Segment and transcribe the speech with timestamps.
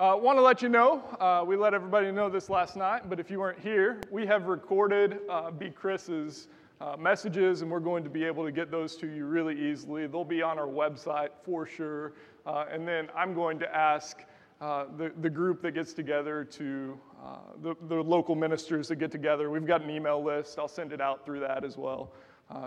[0.00, 3.20] Uh, Want to let you know, uh, we let everybody know this last night, but
[3.20, 5.68] if you weren't here, we have recorded uh, B.
[5.68, 6.48] Chris's
[6.80, 10.06] uh, messages, and we're going to be able to get those to you really easily.
[10.06, 12.14] They'll be on our website for sure.
[12.46, 14.24] Uh, and then I'm going to ask
[14.62, 19.12] uh, the, the group that gets together to, uh, the, the local ministers that get
[19.12, 19.50] together.
[19.50, 22.10] We've got an email list, I'll send it out through that as well.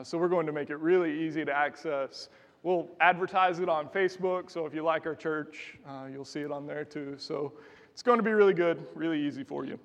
[0.04, 2.30] So we're going to make it really easy to access.
[2.64, 6.52] We'll advertise it on Facebook, so if you like our church, uh, you'll see it
[6.52, 7.16] on there too.
[7.18, 7.52] So
[7.92, 9.78] it's going to be really good, really easy for you.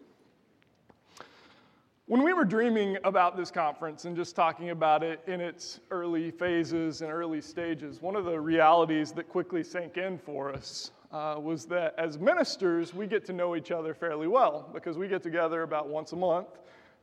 [2.06, 6.30] When we were dreaming about this conference and just talking about it in its early
[6.30, 11.34] phases and early stages, one of the realities that quickly sank in for us uh,
[11.38, 15.22] was that as ministers, we get to know each other fairly well because we get
[15.22, 16.48] together about once a month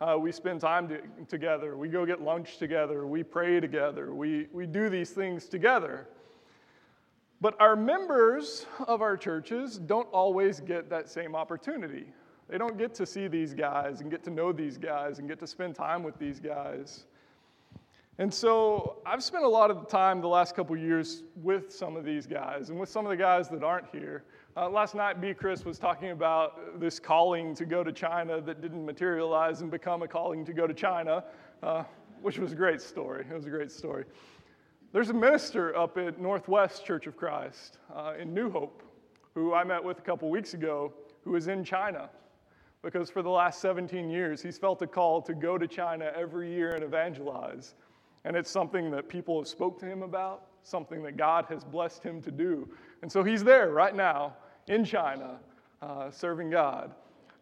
[0.01, 1.77] uh, we spend time to, together.
[1.77, 3.07] We go get lunch together.
[3.07, 4.13] We pray together.
[4.13, 6.07] We, we do these things together.
[7.41, 12.07] But our members of our churches don't always get that same opportunity.
[12.49, 15.39] They don't get to see these guys and get to know these guys and get
[15.39, 17.05] to spend time with these guys.
[18.17, 22.05] And so I've spent a lot of time the last couple years with some of
[22.05, 24.23] these guys and with some of the guys that aren't here.
[24.57, 25.33] Uh, last night, B.
[25.33, 30.01] Chris was talking about this calling to go to China that didn't materialize and become
[30.01, 31.25] a calling to go to China,
[31.61, 31.83] uh,
[32.21, 33.25] which was a great story.
[33.29, 34.05] It was a great story.
[34.93, 38.81] There's a minister up at Northwest Church of Christ uh, in New Hope
[39.33, 40.93] who I met with a couple weeks ago
[41.25, 42.09] who is in China
[42.81, 46.49] because for the last 17 years he's felt a call to go to China every
[46.49, 47.75] year and evangelize.
[48.23, 52.03] And it's something that people have spoke to him about, something that God has blessed
[52.03, 52.69] him to do.
[53.01, 54.33] And so he's there right now
[54.67, 55.39] in China
[55.81, 56.91] uh, serving God.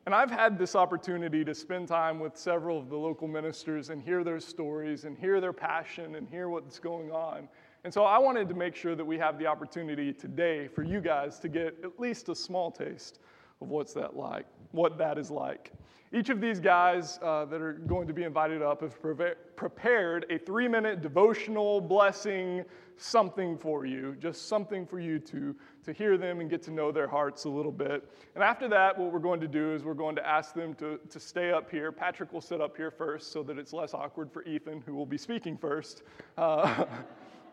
[0.06, 4.02] And I've had this opportunity to spend time with several of the local ministers and
[4.02, 7.48] hear their stories and hear their passion and hear what's going on.
[7.86, 11.00] And so I wanted to make sure that we have the opportunity today for you
[11.00, 13.20] guys to get at least a small taste
[13.62, 15.72] of what's that like, what that is like.
[16.16, 20.28] Each of these guys uh, that are going to be invited up have pre- prepared
[20.30, 22.64] a three minute devotional blessing,
[22.97, 26.91] something for you, just something for you to, to hear them and get to know
[26.91, 28.08] their hearts a little bit.
[28.36, 31.00] And after that, what we're going to do is we're going to ask them to,
[31.09, 31.91] to stay up here.
[31.91, 35.08] Patrick will sit up here first so that it's less awkward for Ethan, who will
[35.08, 36.03] be speaking first.
[36.38, 36.85] Uh,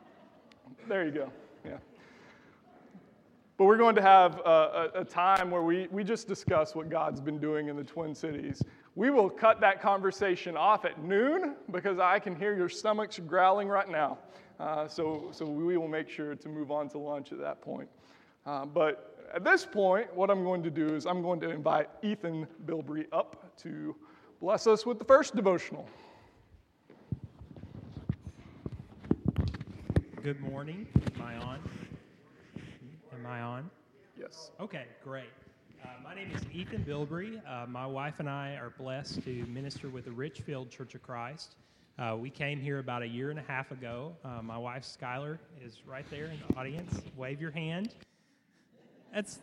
[0.88, 1.32] there you go.
[1.64, 1.78] Yeah.
[3.60, 6.88] But we're going to have a, a, a, time where we, we just discuss what
[6.88, 8.62] God's been doing in the Twin Cities.
[8.94, 13.68] We will cut that conversation off at noon because I can hear your stomachs growling
[13.68, 14.16] right now.
[14.58, 17.90] Uh, so, so we will make sure to move on to lunch at that point.
[18.46, 21.90] Uh, but at this point, what I'm going to do is I'm going to invite
[22.00, 23.94] Ethan Bilbrey up to
[24.40, 25.86] bless us with the first devotional.
[30.22, 30.86] Good morning.
[31.14, 31.79] Am I on?
[33.30, 33.70] I on?
[34.18, 34.50] Yes.
[34.58, 35.30] Okay, great.
[35.84, 37.40] Uh, my name is Ethan Bilbrey.
[37.48, 41.54] Uh, my wife and I are blessed to minister with the Richfield Church of Christ.
[41.96, 44.16] Uh, we came here about a year and a half ago.
[44.24, 47.00] Uh, my wife, Skylar, is right there in the audience.
[47.16, 47.94] Wave your hand.
[49.14, 49.38] That's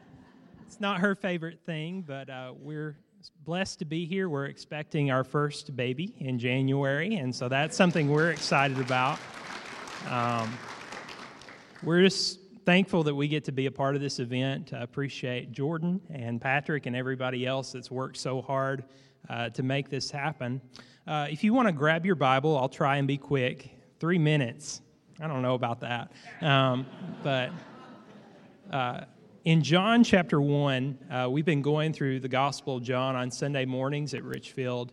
[0.65, 2.97] it's not her favorite thing, but uh, we're
[3.45, 4.27] blessed to be here.
[4.27, 9.17] We're expecting our first baby in January, and so that's something we're excited about.
[10.09, 10.51] Um,
[11.83, 14.73] we're just thankful that we get to be a part of this event.
[14.73, 18.83] I appreciate Jordan and Patrick and everybody else that's worked so hard
[19.29, 20.59] uh, to make this happen.
[21.07, 23.69] Uh, if you want to grab your Bible, I'll try and be quick.
[24.01, 24.81] Three minutes.
[25.21, 26.11] I don't know about that.
[26.41, 26.85] Um,
[27.23, 27.51] but
[28.69, 29.05] uh,
[29.45, 33.63] in John chapter 1, uh, we've been going through the Gospel of John on Sunday
[33.63, 34.91] mornings at Richfield.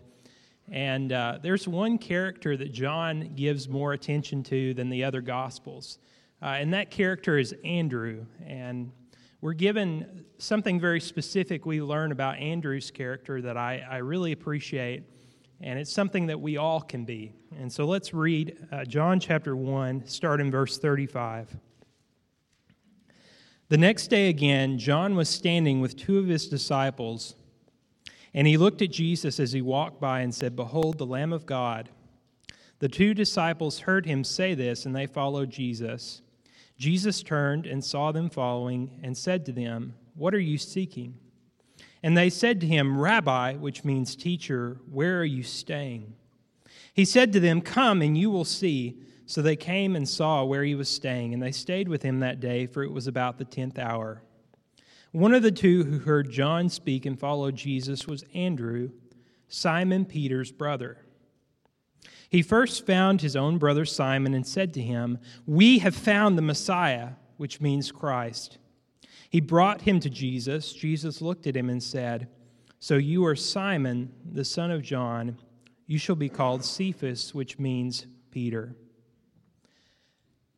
[0.71, 5.99] And uh, there's one character that John gives more attention to than the other Gospels.
[6.45, 8.27] Uh, and that character is Andrew.
[8.45, 8.93] And
[9.41, 15.05] we're given something very specific we learn about Andrew's character that I, I really appreciate.
[15.63, 17.33] And it's something that we all can be.
[17.59, 21.57] And so let's read uh, John chapter 1, start in verse 35.
[23.71, 27.37] The next day again, John was standing with two of his disciples.
[28.35, 31.47] And he looked at Jesus as he walked by and said, Behold, the Lamb of
[31.47, 31.89] God.
[32.81, 36.21] The two disciples heard him say this, and they followed Jesus.
[36.77, 41.15] Jesus turned and saw them following and said to them, What are you seeking?
[42.03, 46.15] And they said to him, Rabbi, which means teacher, where are you staying?
[46.93, 48.99] He said to them, Come and you will see.
[49.27, 52.41] So they came and saw where he was staying, and they stayed with him that
[52.41, 54.23] day, for it was about the tenth hour.
[55.13, 58.91] One of the two who heard John speak and followed Jesus was Andrew,
[59.49, 60.99] Simon Peter's brother.
[62.35, 66.43] He first found his own brother Simon and said to him, We have found the
[66.43, 68.59] Messiah, which means Christ.
[69.31, 70.73] He brought him to Jesus.
[70.73, 72.27] Jesus looked at him and said,
[72.81, 75.39] So you are Simon, the son of John.
[75.87, 78.75] You shall be called Cephas, which means Peter.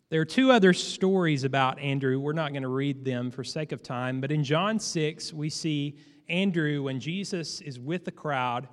[0.09, 2.19] There are two other stories about Andrew.
[2.19, 5.51] We're not going to read them for sake of time, but in John 6, we
[5.51, 8.67] see Andrew when Jesus is with the crowd,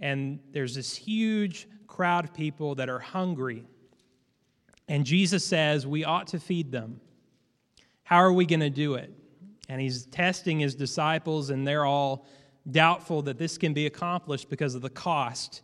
[0.00, 3.64] and there's this huge crowd of people that are hungry.
[4.88, 7.00] And Jesus says, We ought to feed them.
[8.02, 9.12] How are we going to do it?
[9.68, 12.26] And he's testing his disciples, and they're all
[12.70, 15.62] doubtful that this can be accomplished because of the cost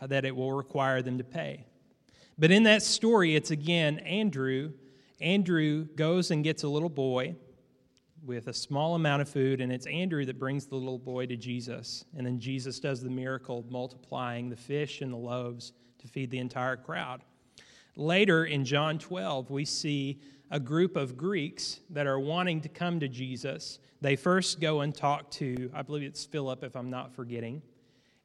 [0.00, 1.66] uh, that it will require them to pay.
[2.38, 4.72] But in that story, it's again Andrew.
[5.20, 7.34] Andrew goes and gets a little boy
[8.28, 11.36] with a small amount of food, and it's Andrew that brings the little boy to
[11.36, 12.04] Jesus.
[12.14, 16.30] And then Jesus does the miracle of multiplying the fish and the loaves to feed
[16.30, 17.24] the entire crowd.
[17.96, 20.20] Later in John 12, we see
[20.50, 23.78] a group of Greeks that are wanting to come to Jesus.
[24.02, 27.62] They first go and talk to, I believe it's Philip, if I'm not forgetting.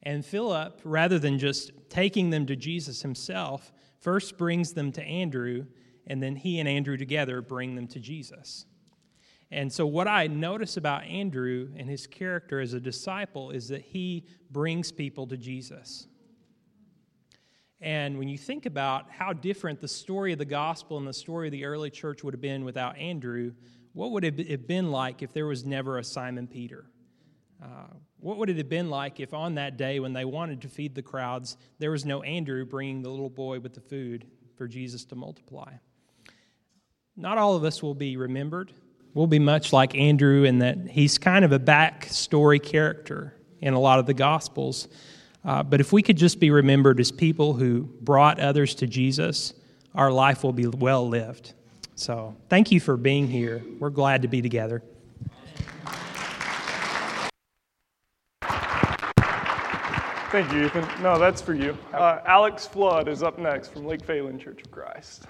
[0.02, 5.64] And Philip, rather than just taking them to Jesus himself, first brings them to Andrew,
[6.06, 8.66] and then he and Andrew together bring them to Jesus.
[9.54, 13.82] And so, what I notice about Andrew and his character as a disciple is that
[13.82, 16.08] he brings people to Jesus.
[17.80, 21.46] And when you think about how different the story of the gospel and the story
[21.46, 23.52] of the early church would have been without Andrew,
[23.92, 26.86] what would it have been like if there was never a Simon Peter?
[27.62, 30.68] Uh, what would it have been like if on that day when they wanted to
[30.68, 34.66] feed the crowds, there was no Andrew bringing the little boy with the food for
[34.66, 35.74] Jesus to multiply?
[37.16, 38.72] Not all of us will be remembered.
[39.14, 43.78] We'll be much like Andrew in that he's kind of a backstory character in a
[43.78, 44.88] lot of the Gospels.
[45.44, 49.54] Uh, but if we could just be remembered as people who brought others to Jesus,
[49.94, 51.54] our life will be well lived.
[51.94, 53.62] So thank you for being here.
[53.78, 54.82] We're glad to be together.
[60.32, 60.84] Thank you, Ethan.
[61.00, 61.78] No, that's for you.
[61.92, 65.26] Uh, Alex Flood is up next from Lake Phalen Church of Christ.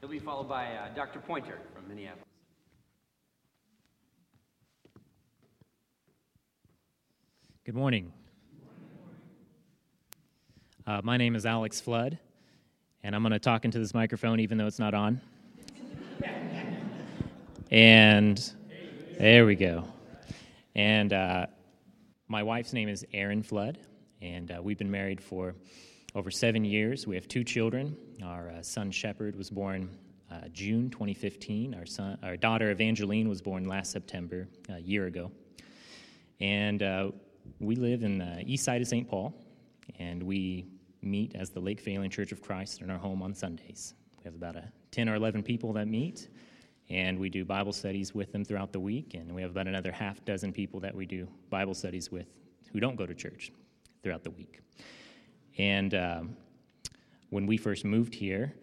[0.00, 1.18] He'll be followed by uh, Dr.
[1.18, 2.24] Pointer from Minneapolis.
[7.64, 8.12] Good morning.
[10.86, 12.16] Uh, my name is Alex Flood,
[13.02, 15.20] and I'm going to talk into this microphone even though it's not on.
[17.72, 18.52] and
[19.18, 19.84] there we go.
[20.76, 21.46] And uh,
[22.28, 23.78] my wife's name is Erin Flood,
[24.22, 25.56] and uh, we've been married for
[26.14, 27.06] over seven years.
[27.06, 27.96] We have two children.
[28.22, 29.90] Our uh, son Shepard was born
[30.30, 31.74] uh, June 2015.
[31.74, 35.30] Our son, our daughter Evangeline was born last September, a year ago.
[36.40, 37.10] And uh,
[37.60, 39.08] we live in the east side of St.
[39.08, 39.34] Paul,
[39.98, 40.66] and we
[41.02, 43.94] meet as the Lake Phalen Church of Christ in our home on Sundays.
[44.18, 46.28] We have about a 10 or 11 people that meet,
[46.88, 49.14] and we do Bible studies with them throughout the week.
[49.14, 52.26] And we have about another half dozen people that we do Bible studies with
[52.72, 53.52] who don't go to church
[54.02, 54.60] throughout the week.
[55.58, 56.36] And um,
[57.30, 58.54] when we first moved here,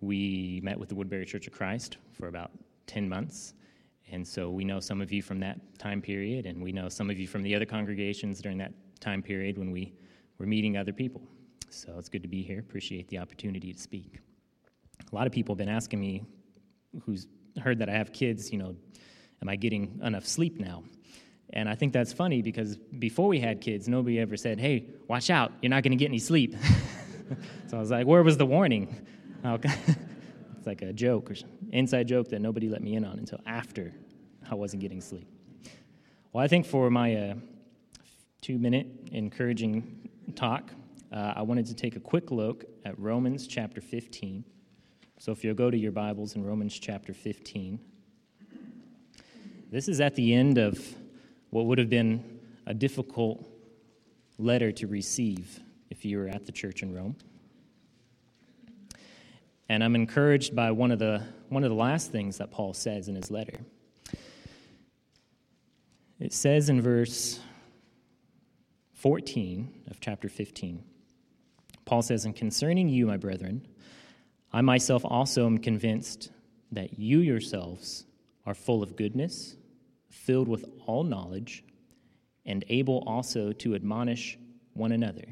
[0.00, 2.50] we met with the Woodbury Church of Christ for about
[2.86, 3.54] 10 months.
[4.10, 7.10] And so we know some of you from that time period, and we know some
[7.10, 9.92] of you from the other congregations during that time period when we
[10.38, 11.22] were meeting other people.
[11.68, 12.58] So it's good to be here.
[12.58, 14.18] Appreciate the opportunity to speak.
[15.12, 16.24] A lot of people have been asking me
[17.04, 17.26] who's
[17.62, 18.74] heard that I have kids, you know,
[19.42, 20.82] am I getting enough sleep now?
[21.52, 25.30] And I think that's funny because before we had kids, nobody ever said, hey, watch
[25.30, 26.54] out, you're not going to get any sleep.
[27.66, 29.06] so I was like, where was the warning?
[29.44, 31.34] it's like a joke or
[31.72, 33.92] inside joke that nobody let me in on until after
[34.50, 35.26] I wasn't getting sleep.
[36.32, 37.34] Well, I think for my uh,
[38.42, 40.70] two minute encouraging talk,
[41.10, 44.44] uh, I wanted to take a quick look at Romans chapter 15.
[45.18, 47.80] So if you'll go to your Bibles in Romans chapter 15,
[49.70, 50.78] this is at the end of
[51.50, 53.46] what would have been a difficult
[54.38, 57.16] letter to receive if you were at the church in Rome.
[59.68, 63.08] And I'm encouraged by one of the, one of the last things that Paul says
[63.08, 63.58] in his letter.
[66.18, 67.40] It says in verse
[68.94, 70.82] 14 of chapter 15,
[71.84, 73.66] Paul says, And concerning you, my brethren,
[74.52, 76.30] I myself also am convinced
[76.72, 78.04] that you yourselves
[78.46, 79.56] are full of goodness,
[80.10, 81.64] filled with all knowledge,
[82.46, 84.38] and able also to admonish
[84.74, 85.24] one another.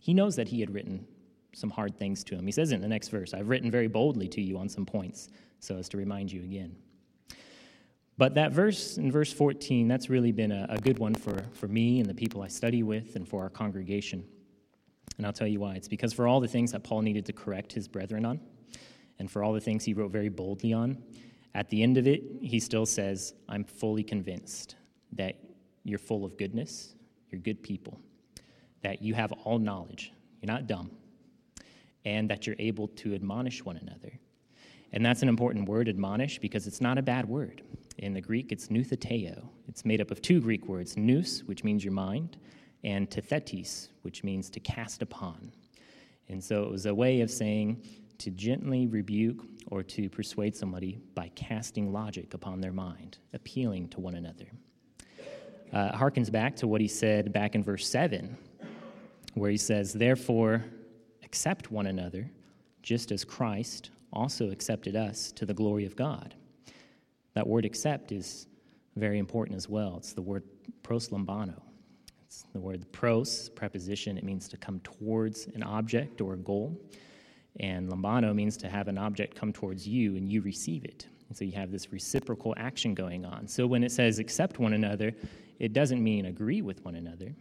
[0.00, 1.06] He knows that he had written
[1.54, 2.46] some hard things to him.
[2.46, 5.28] He says in the next verse, I've written very boldly to you on some points,
[5.60, 6.76] so as to remind you again.
[8.16, 11.68] But that verse in verse 14, that's really been a, a good one for, for
[11.68, 14.24] me and the people I study with and for our congregation.
[15.16, 15.74] And I'll tell you why.
[15.74, 18.40] It's because for all the things that Paul needed to correct his brethren on,
[19.18, 21.02] and for all the things he wrote very boldly on,
[21.54, 24.76] At the end of it, he still says, I'm fully convinced
[25.12, 25.36] that
[25.84, 26.94] you're full of goodness,
[27.30, 27.98] you're good people,
[28.82, 30.90] that you have all knowledge, you're not dumb,
[32.04, 34.12] and that you're able to admonish one another.
[34.92, 37.62] And that's an important word, admonish, because it's not a bad word.
[37.98, 39.48] In the Greek, it's noutheteo.
[39.68, 42.38] It's made up of two Greek words, nous, which means your mind,
[42.84, 45.52] and tethetis, which means to cast upon.
[46.28, 47.82] And so it was a way of saying
[48.18, 54.00] to gently rebuke or to persuade somebody by casting logic upon their mind, appealing to
[54.00, 54.46] one another.
[55.72, 58.36] Uh, harkens back to what he said back in verse 7,
[59.34, 60.64] where he says, Therefore,
[61.22, 62.30] accept one another,
[62.82, 66.34] just as Christ also accepted us to the glory of God.
[67.34, 68.46] That word accept is
[68.96, 69.96] very important as well.
[69.98, 70.42] It's the word
[70.82, 71.60] proslambano.
[72.26, 76.80] It's the word pros, preposition, it means to come towards an object or a goal.
[77.60, 81.06] And lambano means to have an object come towards you and you receive it.
[81.28, 83.46] And so you have this reciprocal action going on.
[83.48, 85.12] So when it says accept one another,
[85.58, 87.34] it doesn't mean agree with one another.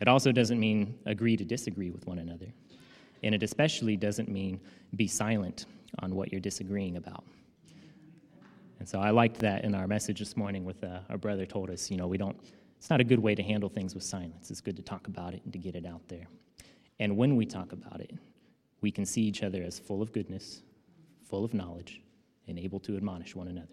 [0.00, 2.46] It also doesn't mean agree to disagree with one another.
[3.22, 4.60] And it especially doesn't mean
[4.94, 5.66] be silent
[6.00, 7.24] on what you're disagreeing about.
[8.78, 11.70] And so I liked that in our message this morning with uh, our brother told
[11.70, 12.36] us, you know, we don't,
[12.78, 14.50] it's not a good way to handle things with silence.
[14.50, 16.26] It's good to talk about it and to get it out there.
[17.00, 18.12] And when we talk about it,
[18.80, 20.62] we can see each other as full of goodness,
[21.28, 22.02] full of knowledge,
[22.46, 23.68] and able to admonish one another.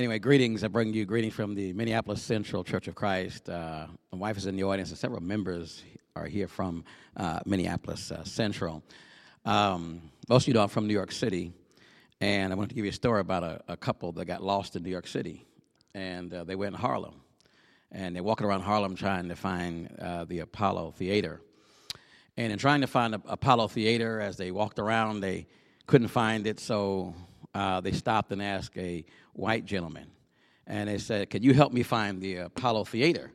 [0.00, 0.64] Anyway, greetings.
[0.64, 3.50] I bring you greetings from the Minneapolis Central Church of Christ.
[3.50, 5.82] Uh, my wife is in the audience, and several members
[6.16, 6.84] are here from
[7.18, 8.82] uh, Minneapolis uh, Central.
[9.44, 11.52] Um, most of you know I'm from New York City,
[12.18, 14.74] and I want to give you a story about a, a couple that got lost
[14.74, 15.44] in New York City,
[15.94, 17.20] and uh, they went in Harlem,
[17.92, 21.42] and they're walking around Harlem trying to find uh, the Apollo Theater.
[22.38, 25.46] And in trying to find the Apollo Theater, as they walked around, they
[25.86, 27.14] couldn't find it, so
[27.54, 30.06] uh, they stopped and asked a white gentleman.
[30.66, 33.32] And they said, Can you help me find the Apollo Theater?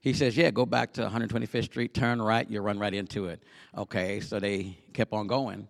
[0.00, 3.42] He says, Yeah, go back to 125th Street, turn right, you'll run right into it.
[3.76, 5.68] Okay, so they kept on going.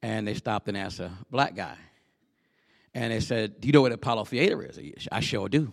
[0.00, 1.76] And they stopped and asked a black guy.
[2.94, 4.78] And they said, Do you know what Apollo Theater is?
[5.12, 5.72] I sure do.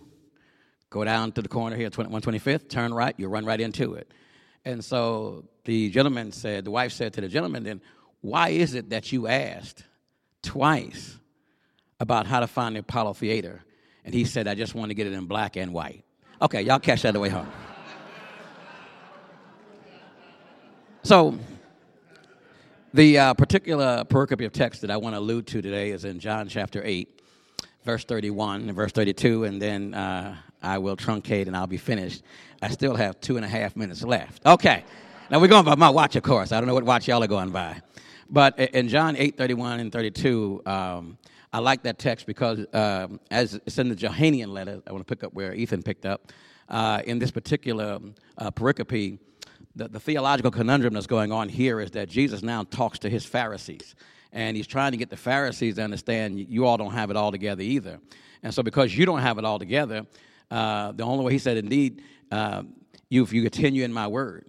[0.90, 4.12] Go down to the corner here, 125th, turn right, you'll run right into it.
[4.64, 7.80] And so the gentleman said, the wife said to the gentleman, then,
[8.20, 9.84] why is it that you asked
[10.42, 11.18] twice
[12.00, 13.62] about how to find the Apollo Theater,
[14.04, 16.04] and he said, I just want to get it in black and white.
[16.40, 17.50] Okay, y'all catch that the way home.
[21.02, 21.38] So,
[22.92, 26.18] the uh, particular pericope of text that I want to allude to today is in
[26.18, 27.22] John chapter 8,
[27.84, 32.22] verse 31 and verse 32, and then uh, I will truncate and I'll be finished.
[32.60, 34.44] I still have two and a half minutes left.
[34.44, 34.84] Okay,
[35.30, 36.52] now we're going by my watch, of course.
[36.52, 37.80] I don't know what watch y'all are going by.
[38.28, 41.18] But in John 8, 31 and 32, um,
[41.56, 45.16] I like that text because um, as it's in the Johannine letter, I want to
[45.16, 46.30] pick up where Ethan picked up.
[46.68, 47.98] Uh, in this particular
[48.36, 49.18] uh, pericope,
[49.74, 53.24] the, the theological conundrum that's going on here is that Jesus now talks to his
[53.24, 53.94] Pharisees.
[54.32, 57.32] And he's trying to get the Pharisees to understand you all don't have it all
[57.32, 58.00] together either.
[58.42, 60.06] And so, because you don't have it all together,
[60.50, 62.64] uh, the only way he said, indeed, uh,
[63.08, 64.44] you, if you continue in my word,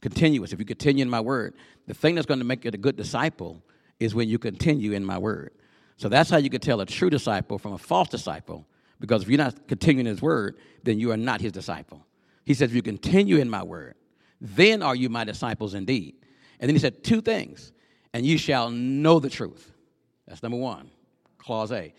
[0.00, 1.54] continuous, if you continue in my word,
[1.86, 3.62] the thing that's going to make you a good disciple
[4.00, 5.52] is when you continue in my word.
[5.96, 8.66] So that's how you can tell a true disciple from a false disciple.
[9.00, 12.06] Because if you're not continuing his word, then you are not his disciple.
[12.44, 13.94] He says, if you continue in my word,
[14.40, 16.14] then are you my disciples indeed.
[16.60, 17.72] And then he said two things.
[18.14, 19.72] And you shall know the truth.
[20.26, 20.90] That's number one,
[21.38, 21.92] clause A.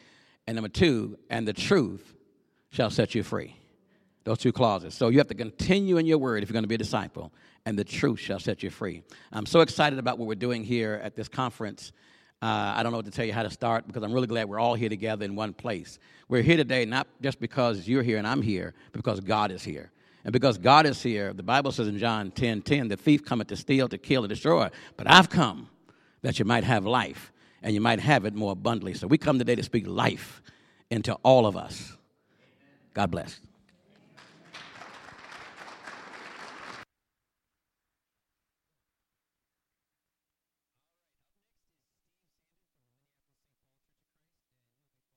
[0.47, 2.15] And number two, and the truth
[2.71, 3.55] shall set you free.
[4.23, 4.93] Those two clauses.
[4.93, 7.31] So you have to continue in your word if you're going to be a disciple,
[7.65, 9.03] and the truth shall set you free.
[9.31, 11.91] I'm so excited about what we're doing here at this conference
[12.41, 14.48] uh, I don't know what to tell you how to start because I'm really glad
[14.48, 15.98] we're all here together in one place.
[16.29, 19.63] We're here today not just because you're here and I'm here, but because God is
[19.63, 19.91] here.
[20.24, 23.48] And because God is here, the Bible says in John 10 10, the thief cometh
[23.48, 24.70] to steal, to kill, and destroy.
[24.98, 25.70] But I've come
[26.22, 27.32] that you might have life
[27.63, 28.94] and you might have it more abundantly.
[28.94, 30.41] So we come today to speak life
[30.91, 31.98] into all of us.
[32.94, 33.39] God bless.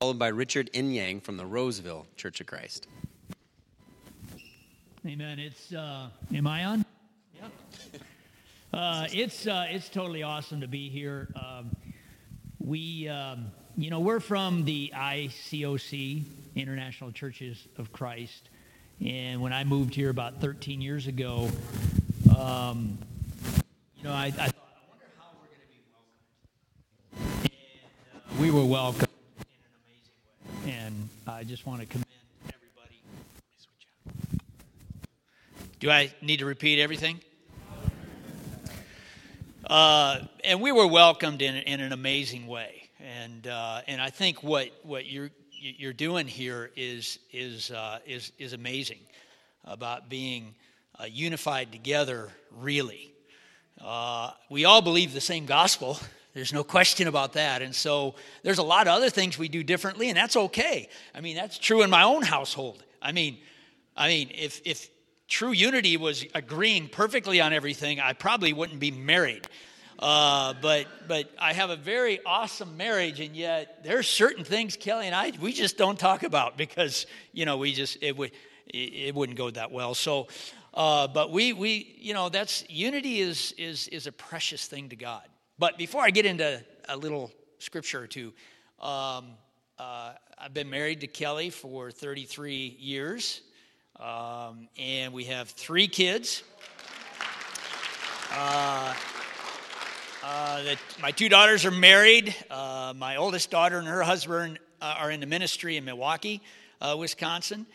[0.00, 2.87] Followed by Richard Inyang from the Roseville Church of Christ.
[5.07, 5.38] Amen.
[5.38, 6.87] It's uh, am I on?
[7.35, 7.52] Yep.
[8.73, 11.28] Uh, it's uh, it's totally awesome to be here.
[11.37, 11.76] Um,
[12.59, 16.23] we, um, you know, we're from the ICOC,
[16.57, 18.49] International Churches of Christ,
[19.04, 21.50] and when I moved here about 13 years ago,
[22.38, 22.97] um,
[23.99, 25.83] you know, I, I thought, I wonder how we're going to be
[27.12, 29.09] welcomed, and uh, we were welcomed
[29.40, 32.07] in an amazing way, and I just want to commend
[32.47, 33.00] everybody.
[35.81, 37.21] Do I need to repeat everything?
[39.67, 42.89] Uh, and we were welcomed in, in an amazing way.
[43.00, 48.33] And, uh, and I think what, what you're, you're doing here is, is, uh, is,
[48.39, 49.00] is amazing
[49.65, 50.55] about being
[51.00, 53.12] uh, unified together, really.
[53.81, 55.99] Uh, we all believe the same gospel.
[56.32, 57.60] There's no question about that.
[57.62, 60.88] And so there's a lot of other things we do differently, and that's okay.
[61.14, 62.84] I mean, that's true in my own household.
[63.02, 63.38] I mean,
[63.96, 64.88] I mean, if, if
[65.26, 69.46] true unity was agreeing perfectly on everything, I probably wouldn't be married.
[69.99, 75.06] Uh, but but I have a very awesome marriage, and yet there's certain things Kelly
[75.06, 78.32] and I we just don't talk about because you know we just it would
[78.66, 79.94] it, wouldn't go that well.
[79.94, 80.28] So,
[80.72, 84.96] uh, but we we you know that's unity is is is a precious thing to
[84.96, 85.28] God.
[85.61, 88.33] But before I get into a little scripture or two,
[88.81, 89.33] um,
[89.79, 93.43] uh, I've been married to Kelly for 33 years.
[93.97, 96.45] Um, and we have three kids.
[98.33, 98.95] Uh,
[100.25, 102.35] uh, the, my two daughters are married.
[102.50, 106.40] Uh, my oldest daughter and her husband uh, are in the ministry in Milwaukee,
[106.81, 107.67] uh, Wisconsin.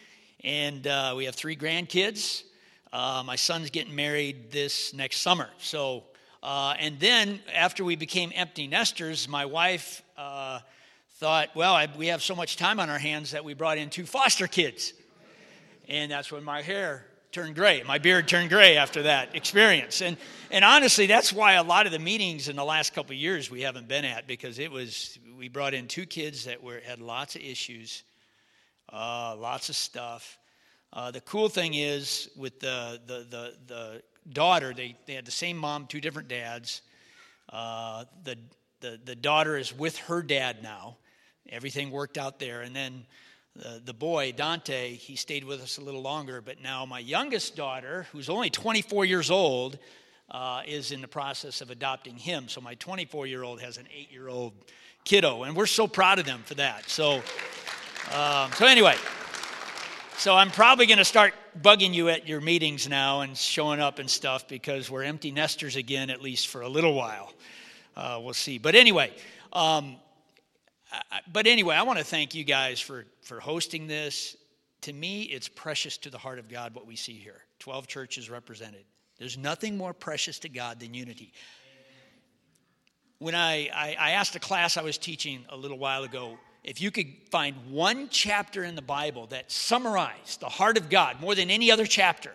[0.43, 2.45] And we have three grandkids.
[2.91, 5.49] my son's getting married this next summer.
[5.59, 6.05] So,
[6.45, 10.01] and then after we became empty nesters, my wife
[11.17, 13.89] thought, well, I, we have so much time on our hands that we brought in
[13.89, 14.93] two foster kids.
[15.87, 17.83] And that's when my hair turned gray.
[17.83, 20.01] My beard turned gray after that experience.
[20.01, 20.17] And,
[20.51, 23.61] and honestly, that's why a lot of the meetings in the last couple years we
[23.61, 27.35] haven't been at because it was, we brought in two kids that were, had lots
[27.35, 28.03] of issues,
[28.91, 30.37] uh, lots of stuff.
[30.91, 35.31] Uh, the cool thing is with the, the, the, the daughter, they, they had the
[35.31, 36.81] same mom, two different dads.
[37.51, 38.37] Uh, the,
[38.81, 40.97] the, the daughter is with her dad now.
[41.49, 42.61] Everything worked out there.
[42.61, 43.05] And then
[43.55, 47.55] the, the boy, Dante, he stayed with us a little longer, but now my youngest
[47.55, 49.77] daughter, who's only 24 years old,
[50.31, 52.47] uh, is in the process of adopting him.
[52.47, 54.53] So my 24 year old has an eight year old
[55.03, 56.89] kiddo, and we're so proud of them for that.
[56.89, 57.21] So,
[58.11, 58.95] um, so anyway,
[60.17, 63.99] so I'm probably going to start bugging you at your meetings now and showing up
[63.99, 67.33] and stuff because we're empty nesters again, at least for a little while.
[67.95, 68.57] Uh, we'll see.
[68.57, 69.11] But anyway,
[69.51, 69.97] um,
[71.31, 74.37] but anyway, I want to thank you guys for, for hosting this.
[74.81, 78.29] To me, it's precious to the heart of God what we see here 12 churches
[78.29, 78.85] represented.
[79.17, 81.33] There's nothing more precious to God than unity.
[83.19, 86.81] When I, I, I asked a class I was teaching a little while ago, if
[86.81, 91.35] you could find one chapter in the Bible that summarized the heart of God more
[91.35, 92.31] than any other chapter,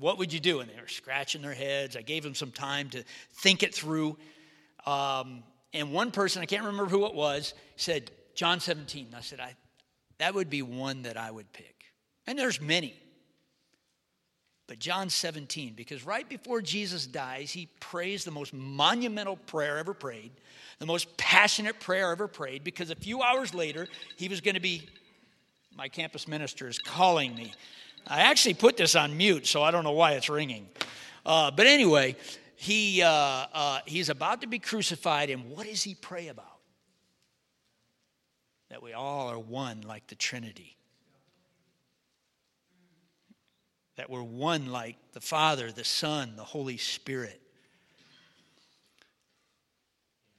[0.00, 0.60] what would you do?
[0.60, 1.94] And they were scratching their heads.
[1.94, 3.04] I gave them some time to
[3.34, 4.16] think it through.
[4.86, 5.42] Um,
[5.74, 9.08] and one person, I can't remember who it was, said, John 17.
[9.14, 9.54] I said, I,
[10.16, 11.84] that would be one that I would pick.
[12.26, 12.94] And there's many.
[14.68, 19.94] But John 17, because right before Jesus dies, he prays the most monumental prayer ever
[19.94, 20.30] prayed,
[20.78, 24.60] the most passionate prayer ever prayed, because a few hours later, he was going to
[24.60, 24.86] be,
[25.74, 27.54] my campus minister is calling me.
[28.06, 30.68] I actually put this on mute, so I don't know why it's ringing.
[31.24, 32.14] Uh, but anyway,
[32.54, 36.44] he, uh, uh, he's about to be crucified, and what does he pray about?
[38.68, 40.77] That we all are one like the Trinity.
[43.98, 47.40] That we're one like the Father, the Son, the Holy Spirit.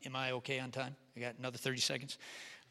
[0.06, 0.96] Am I okay on time?
[1.18, 2.18] I got another 30 seconds.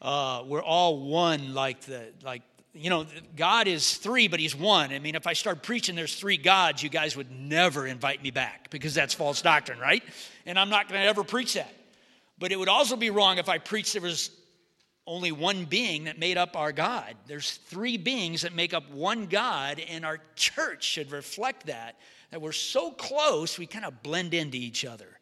[0.01, 2.41] Uh, we're all one like the like
[2.73, 3.05] you know,
[3.37, 4.91] God is three, but He's one.
[4.91, 8.31] I mean, if I start preaching there's three gods, you guys would never invite me
[8.31, 10.03] back because that's false doctrine, right?
[10.47, 11.75] And I'm not going to ever preach that.
[12.39, 14.31] But it would also be wrong if I preached there was
[15.09, 17.15] only one being that made up our God.
[17.27, 21.97] There's three beings that make up one God, and our church should reflect that,
[22.31, 25.19] that we're so close, we kind of blend into each other.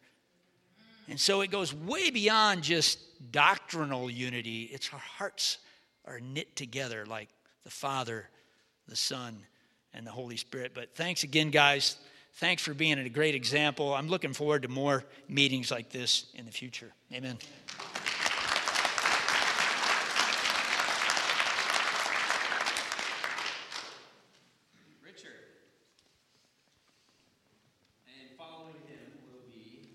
[1.09, 2.99] And so it goes way beyond just
[3.31, 5.57] doctrinal unity, it's our hearts
[6.05, 7.29] are knit together like
[7.63, 8.29] the Father,
[8.87, 9.37] the Son,
[9.93, 10.71] and the Holy Spirit.
[10.73, 11.97] But thanks again, guys.
[12.35, 13.93] Thanks for being a great example.
[13.93, 16.93] I'm looking forward to more meetings like this in the future.
[17.11, 17.37] Amen.
[25.03, 25.31] Richard.
[28.05, 28.99] And following him
[29.31, 29.87] will be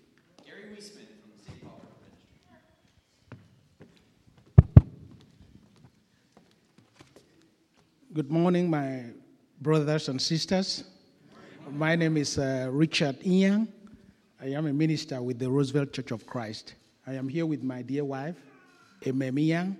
[8.13, 9.05] Good morning, my
[9.59, 10.83] brothers and sisters.
[11.71, 13.67] My name is uh, Richard Inyang.
[14.39, 16.75] I am a minister with the Roseville Church of Christ.
[17.07, 18.35] I am here with my dear wife,
[19.03, 19.77] Emem Inyang,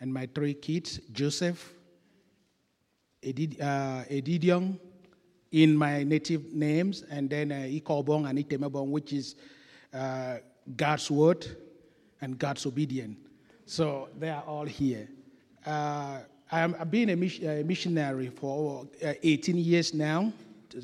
[0.00, 1.74] and my three kids, Joseph,
[3.22, 4.78] Edid, uh, Edidion,
[5.52, 9.34] in my native names, and then uh, Ikobong and Itemebong, which is
[9.92, 10.38] uh,
[10.74, 11.46] God's word
[12.22, 13.18] and God's obedience.
[13.66, 15.10] So they are all here.
[15.66, 20.32] Uh, I've been a, mis- a missionary for uh, 18 years now,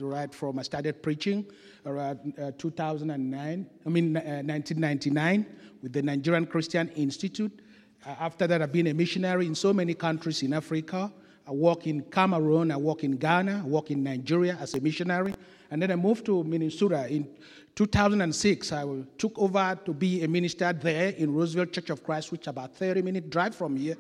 [0.01, 1.46] right from I started preaching
[1.87, 5.46] around uh, 2009, I mean uh, 1999
[5.83, 7.61] with the Nigerian Christian Institute.
[8.05, 11.12] Uh, after that, I've been a missionary in so many countries in Africa.
[11.46, 15.35] I work in Cameroon, I work in Ghana, I work in Nigeria as a missionary.
[15.70, 17.26] And then I moved to Minnesota in
[17.74, 18.72] 2006.
[18.72, 18.85] I
[19.16, 22.76] took over to be a minister there in Roseville Church of Christ, which is about
[22.76, 23.96] 30 minute drive from here.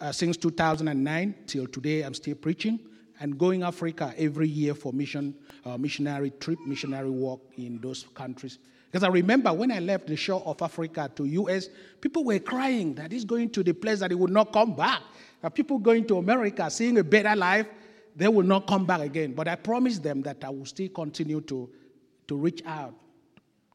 [0.00, 2.78] Uh, since 2009 till today, I'm still preaching
[3.20, 8.58] and going Africa every year for mission, uh, missionary trip, missionary work in those countries.
[8.90, 11.68] Because I remember when I left the shore of Africa to US,
[12.00, 15.02] people were crying that he's going to the place that he would not come back.
[15.42, 17.66] Uh, people going to America, seeing a better life,
[18.14, 19.32] they will not come back again.
[19.34, 21.70] But I promise them that I will still continue to,
[22.28, 22.94] to reach out,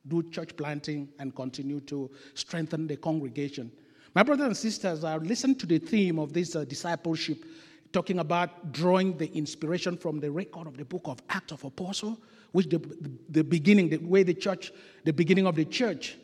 [0.08, 3.71] do church planting, and continue to strengthen the congregation.
[4.15, 7.45] My brothers and sisters, I listened to the theme of this uh, discipleship,
[7.93, 12.19] talking about drawing the inspiration from the record of the book of Acts of Apostle,
[12.52, 14.71] which the, the, the beginning, the way the church,
[15.06, 16.17] the beginning of the church,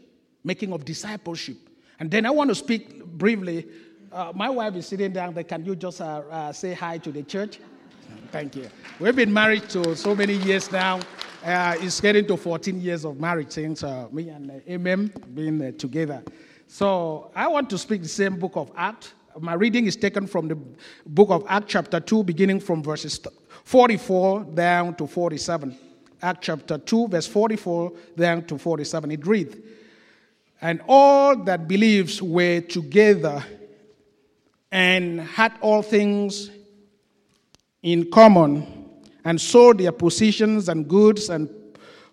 [0.43, 1.57] making of discipleship.
[1.99, 3.67] And then I want to speak briefly.
[4.17, 5.43] Uh, my wife is sitting down there.
[5.43, 7.59] Can you just uh, uh, say hi to the church?
[8.31, 8.67] Thank you.
[8.99, 11.01] We've been married to so many years now.
[11.45, 16.23] Uh, it's getting to 14 years of marriage since me and uh, being together.
[16.65, 19.13] So I want to speak the same book of Acts.
[19.39, 20.57] My reading is taken from the
[21.05, 23.19] book of Acts, chapter 2, beginning from verses
[23.65, 25.77] 44 down to 47.
[26.23, 29.11] Acts chapter 2, verse 44 down to 47.
[29.11, 29.55] It reads,
[30.59, 33.45] And all that believes were together
[34.71, 36.51] and had all things
[37.83, 38.85] in common,
[39.23, 41.49] and sold their possessions and goods and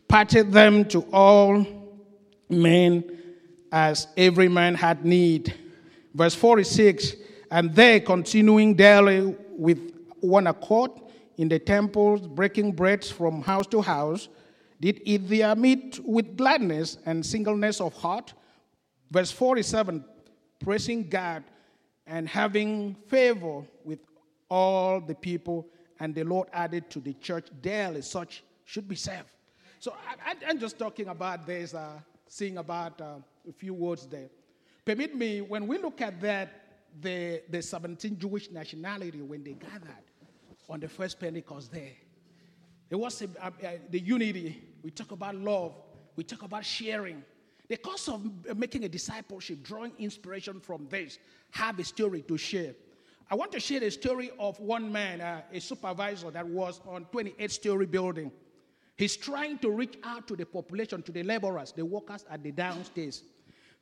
[0.08, 1.64] parted them to all
[2.48, 3.04] men
[3.72, 5.54] as every man had need.
[6.14, 7.14] Verse 46
[7.50, 10.90] And they, continuing daily with one accord
[11.36, 14.28] in the temples, breaking bread from house to house,
[14.80, 18.34] did eat their meat with gladness and singleness of heart.
[19.10, 20.04] Verse 47
[20.60, 21.44] Praising God
[22.06, 24.00] and having favor with
[24.50, 25.66] all the people,
[26.00, 29.28] and the Lord added to the church daily such should be saved.
[29.78, 33.16] So I, am just talking about this, uh, seeing about uh,
[33.48, 34.28] a few words there.
[34.84, 36.60] Permit me, when we look at that,
[37.00, 40.04] the, the 17 Jewish nationality, when they gathered
[40.68, 41.92] on the first Pentecost there,
[42.90, 44.62] it was a, a, a, the unity.
[44.82, 45.74] We talk about love,
[46.16, 47.22] we talk about sharing.
[47.74, 51.18] The cost of making a discipleship, drawing inspiration from this,
[51.50, 52.72] have a story to share.
[53.28, 57.06] I want to share the story of one man, uh, a supervisor that was on
[57.06, 58.30] 28 story building.
[58.96, 62.52] He's trying to reach out to the population, to the laborers, the workers at the
[62.52, 63.24] downstairs.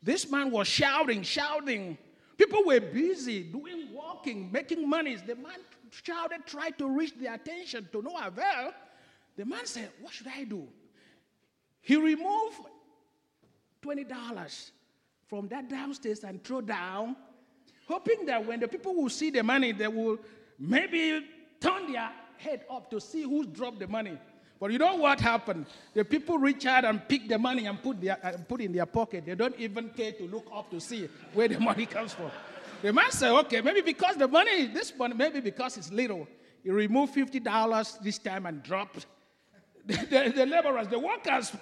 [0.02, 1.98] This man was shouting, shouting.
[2.38, 5.16] People were busy doing walking, making money.
[5.16, 8.72] The man shouted, tried to reach their attention to no avail.
[9.36, 10.66] The man said, What should I do?
[11.82, 12.60] He removed
[13.82, 14.70] $20
[15.28, 17.16] from that downstairs and throw down,
[17.88, 20.18] hoping that when the people will see the money, they will
[20.58, 21.24] maybe
[21.60, 24.18] turn their head up to see who dropped the money.
[24.60, 25.66] But you know what happened?
[25.92, 28.16] The people reach out and pick the money and put, their,
[28.48, 29.26] put in their pocket.
[29.26, 32.30] They don't even care to look up to see where the money comes from.
[32.80, 36.28] The man said, okay, maybe because the money, this money, maybe because it's little.
[36.62, 39.06] He removed $50 this time and dropped.
[39.84, 41.52] The, the, laborers, the workers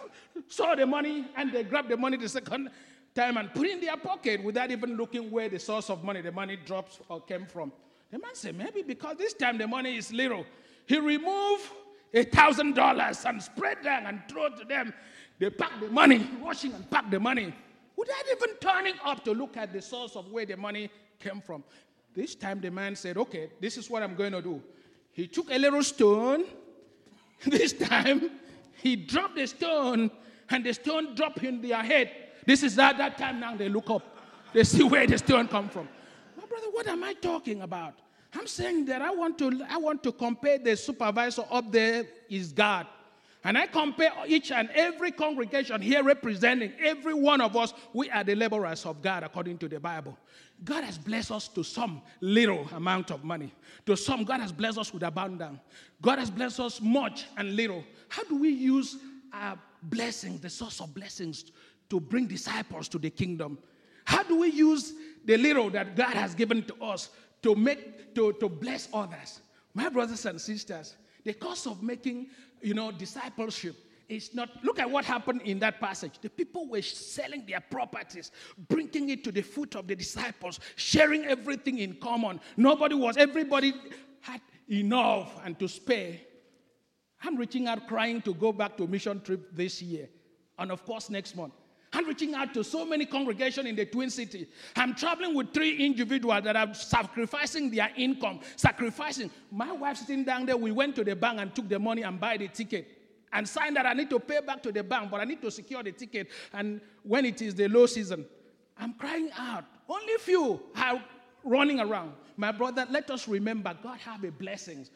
[0.49, 2.71] saw the money and they grabbed the money the second
[3.15, 6.21] time and put it in their pocket without even looking where the source of money,
[6.21, 7.73] the money drops or came from.
[8.11, 10.45] The man said, maybe because this time the money is little.
[10.87, 11.63] He removed
[12.13, 14.93] a thousand dollars and spread them and throw to them.
[15.39, 17.55] They pack the money, washing and pack the money,
[17.97, 21.65] without even turning up to look at the source of where the money came from.
[22.15, 24.63] This time the man said, Okay, this is what I'm going to do.
[25.13, 26.45] He took a little stone.
[27.47, 28.31] This time
[28.75, 30.11] he dropped the stone
[30.51, 32.11] and the stone dropped in their head.
[32.47, 34.03] This is at that time now they look up.
[34.53, 35.89] They see where the stone come from.
[36.37, 37.95] My brother, what am I talking about?
[38.35, 42.53] I'm saying that I want to, I want to compare the supervisor up there is
[42.53, 42.87] God.
[43.43, 48.23] And I compare each and every congregation here representing every one of us, we are
[48.23, 50.17] the laborers of God according to the Bible.
[50.63, 53.53] God has blessed us to some little amount of money.
[53.87, 55.59] To some, God has blessed us with abundance.
[56.03, 57.83] God has blessed us much and little.
[58.09, 58.99] How do we use
[59.33, 61.51] our blessings, the source of blessings,
[61.89, 63.59] to bring disciples to the kingdom?
[64.05, 64.93] How do we use
[65.25, 67.09] the little that God has given to us
[67.43, 69.41] to make to, to bless others?
[69.73, 72.29] My brothers and sisters, the cost of making,
[72.63, 73.77] you know, discipleship
[74.09, 74.49] is not.
[74.65, 76.15] Look at what happened in that passage.
[76.21, 78.31] The people were selling their properties,
[78.69, 82.41] bringing it to the foot of the disciples, sharing everything in common.
[82.57, 83.17] Nobody was.
[83.17, 83.75] Everybody
[84.21, 86.19] had enough and to spare.
[87.23, 90.09] I'm reaching out, crying to go back to mission trip this year,
[90.59, 91.53] and of course next month.
[91.93, 94.47] I'm reaching out to so many congregations in the Twin City.
[94.77, 99.31] I'm traveling with three individuals that are sacrificing their income, sacrificing.
[99.51, 102.21] My wife sitting down there, we went to the bank and took the money and
[102.21, 102.87] buy the ticket
[103.33, 105.51] and signed that I need to pay back to the bank, but I need to
[105.51, 106.29] secure the ticket.
[106.53, 108.25] And when it is the low season,
[108.79, 109.65] I'm crying out.
[109.89, 111.03] Only few are
[111.45, 112.13] running around.
[112.37, 114.91] My brother, let us remember God have a blessings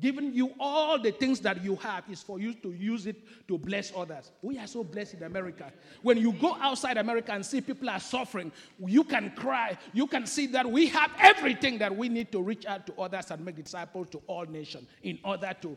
[0.00, 3.16] giving you all the things that you have is for you to use it
[3.48, 4.30] to bless others.
[4.42, 5.72] We are so blessed in America.
[6.02, 8.52] When you go outside America and see people are suffering,
[8.84, 9.76] you can cry.
[9.92, 13.30] You can see that we have everything that we need to reach out to others
[13.30, 15.76] and make disciples to all nations in order to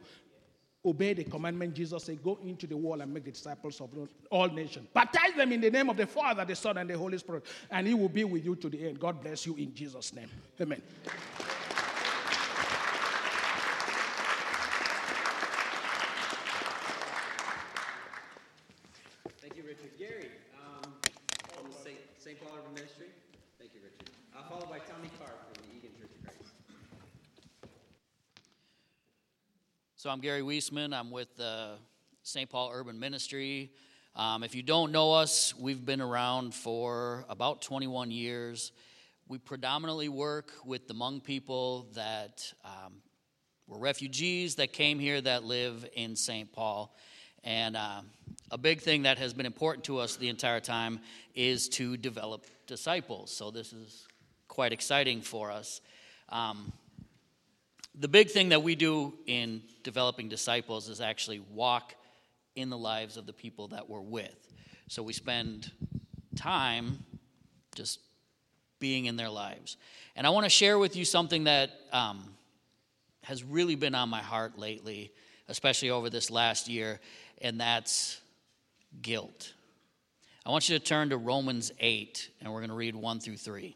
[0.86, 3.89] obey the commandment Jesus said, go into the world and make the disciples of
[4.32, 4.88] all nations.
[4.93, 7.86] Baptize them in the name of the Father, the Son, and the Holy Spirit, and
[7.86, 8.99] he will be with you to the end.
[8.99, 10.29] God bless you in Jesus' name.
[10.62, 10.82] Amen.
[30.10, 30.91] So I'm Gary Weisman.
[30.91, 31.74] I'm with the
[32.24, 32.50] St.
[32.50, 33.69] Paul Urban Ministry.
[34.15, 38.72] Um, if you don't know us, we've been around for about 21 years.
[39.28, 43.04] We predominantly work with the Hmong people that um,
[43.67, 46.52] were refugees that came here that live in St.
[46.52, 46.98] Paul.
[47.43, 48.02] And uh,
[48.50, 51.02] a big thing that has been important to us the entire time
[51.36, 53.30] is to develop disciples.
[53.30, 54.08] So this is
[54.48, 55.82] quite exciting for us.
[56.30, 56.74] Um,
[58.00, 61.94] the big thing that we do in developing disciples is actually walk
[62.56, 64.54] in the lives of the people that we're with.
[64.88, 65.72] So we spend
[66.36, 67.04] time
[67.76, 68.00] just
[68.80, 69.76] being in their lives.
[70.16, 72.24] And I want to share with you something that um,
[73.24, 75.12] has really been on my heart lately,
[75.50, 77.02] especially over this last year,
[77.42, 78.22] and that's
[79.02, 79.54] guilt.
[80.46, 83.38] I want you to turn to Romans 8, and we're going to read 1 through
[83.38, 83.76] 3.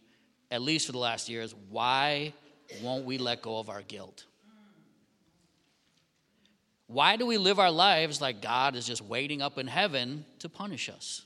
[0.51, 2.33] at least for the last year, is why
[2.83, 4.25] won't we let go of our guilt?
[6.87, 10.49] Why do we live our lives like God is just waiting up in heaven to
[10.49, 11.21] punish us?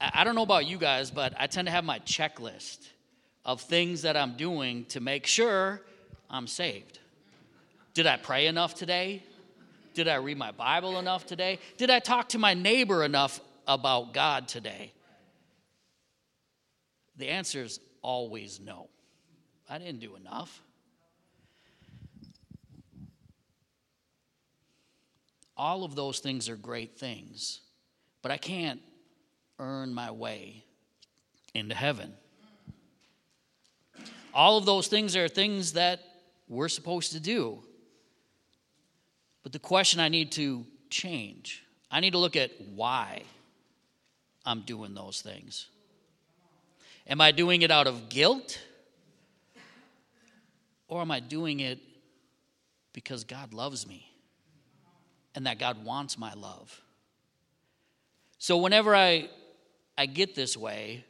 [0.00, 2.88] I don't know about you guys, but I tend to have my checklist
[3.44, 5.80] of things that I'm doing to make sure
[6.28, 6.98] I'm saved.
[7.94, 9.22] Did I pray enough today?
[9.94, 11.58] Did I read my Bible enough today?
[11.76, 14.92] Did I talk to my neighbor enough about God today?
[17.18, 18.88] The answer is always no.
[19.68, 20.62] I didn't do enough.
[25.56, 27.60] All of those things are great things,
[28.22, 28.80] but I can't
[29.58, 30.64] earn my way
[31.52, 32.14] into heaven.
[34.32, 36.00] All of those things are things that
[36.48, 37.64] we're supposed to do.
[39.42, 43.22] But the question I need to change, I need to look at why
[44.46, 45.66] I'm doing those things.
[47.08, 48.58] Am I doing it out of guilt?
[50.88, 51.78] Or am I doing it
[52.92, 54.10] because God loves me
[55.34, 56.80] and that God wants my love?
[58.38, 59.28] So whenever I,
[59.96, 61.04] I get this way,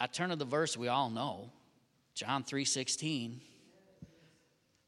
[0.00, 1.50] I turn to the verse we all know,
[2.14, 3.40] John 3:16.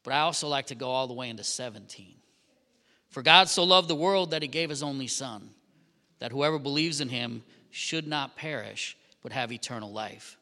[0.03, 2.15] But I also like to go all the way into 17.
[3.09, 5.49] For God so loved the world that he gave his only son,
[6.19, 10.37] that whoever believes in him should not perish, but have eternal life.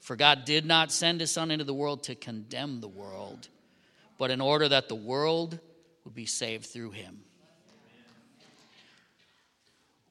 [0.00, 3.48] For God did not send his Son into the world to condemn the world,
[4.18, 5.60] but in order that the world
[6.04, 7.20] would be saved through him.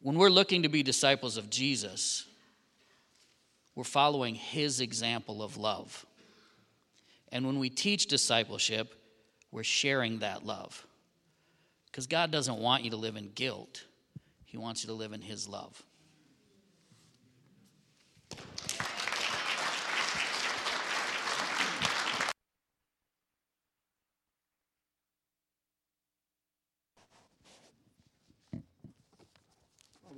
[0.02, 2.26] When we're looking to be disciples of Jesus,
[3.76, 6.06] we're following his example of love.
[7.32, 8.94] And when we teach discipleship,
[9.52, 10.86] we're sharing that love.
[11.88, 13.84] Because God doesn't want you to live in guilt,
[14.46, 15.82] He wants you to live in His love.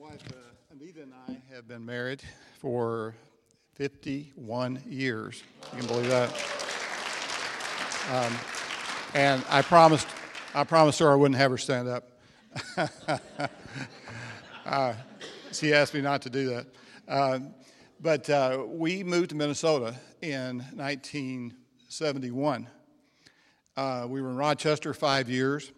[0.10, 0.36] Wife, uh,
[0.72, 2.22] Anita, and I have been married
[2.60, 3.16] for
[3.74, 5.42] 51 years.
[5.74, 6.30] You can believe that.
[8.12, 8.32] Um,
[9.16, 10.08] and I promised,
[10.54, 12.20] I promised her I wouldn't have her stand up.
[14.68, 14.94] uh,
[15.52, 16.68] she asked me not to do that.
[17.08, 17.40] Uh,
[18.00, 22.68] but uh, we moved to Minnesota in 1971.
[23.76, 25.72] Uh, we were in Rochester five years.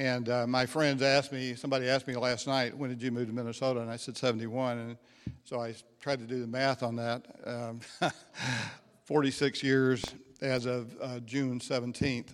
[0.00, 3.26] And uh, my friends asked me, somebody asked me last night, when did you move
[3.26, 3.80] to Minnesota?
[3.80, 4.78] And I said 71.
[4.78, 4.96] And
[5.44, 7.26] so I tried to do the math on that.
[7.44, 7.80] Um,
[9.04, 10.02] 46 years
[10.40, 12.28] as of uh, June 17th.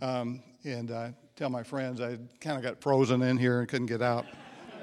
[0.00, 3.86] Um, and I tell my friends I kind of got frozen in here and couldn't
[3.86, 4.26] get out.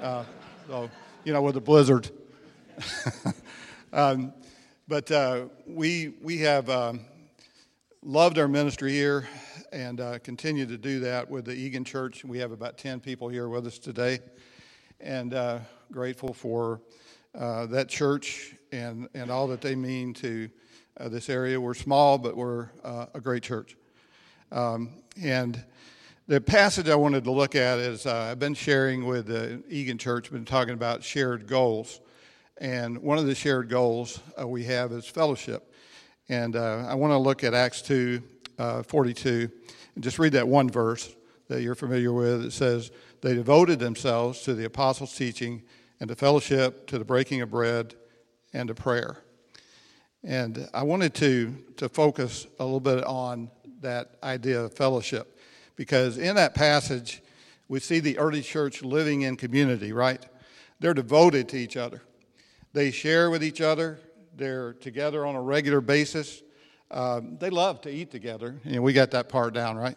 [0.00, 0.24] Uh,
[0.68, 0.88] so,
[1.24, 2.08] you know, with the blizzard.
[3.92, 4.32] um,
[4.88, 7.00] but uh, we, we have um,
[8.02, 9.28] loved our ministry here
[9.72, 12.24] and uh, continue to do that with the Eagan Church.
[12.24, 14.18] We have about 10 people here with us today,
[15.00, 15.60] and uh,
[15.92, 16.80] grateful for
[17.38, 20.50] uh, that church and, and all that they mean to
[20.98, 21.60] uh, this area.
[21.60, 23.76] We're small, but we're uh, a great church.
[24.50, 25.62] Um, and
[26.26, 29.98] the passage I wanted to look at is uh, I've been sharing with the Eagan
[29.98, 32.00] Church, been talking about shared goals.
[32.58, 35.72] And one of the shared goals we have is fellowship.
[36.28, 38.22] And I want to look at Acts 2
[38.60, 39.50] uh, 42,
[39.94, 41.14] and just read that one verse
[41.48, 42.44] that you're familiar with.
[42.44, 42.90] It says,
[43.22, 45.62] They devoted themselves to the apostles' teaching
[45.98, 47.94] and to fellowship, to the breaking of bread,
[48.52, 49.16] and to prayer.
[50.22, 55.38] And I wanted to, to focus a little bit on that idea of fellowship
[55.74, 57.22] because in that passage,
[57.68, 60.22] we see the early church living in community, right?
[60.80, 62.02] They're devoted to each other.
[62.74, 63.98] They share with each other.
[64.36, 66.42] They're together on a regular basis.
[66.90, 68.60] Um, they love to eat together.
[68.64, 69.96] You know, we got that part down, right?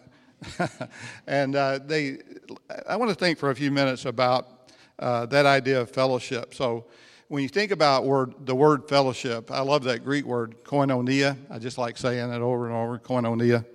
[1.28, 2.20] and uh, they,
[2.88, 6.54] I want to think for a few minutes about uh, that idea of fellowship.
[6.54, 6.86] So,
[7.30, 11.36] when you think about word, the word fellowship, I love that Greek word koinonia.
[11.50, 13.66] I just like saying it over and over, koinonia.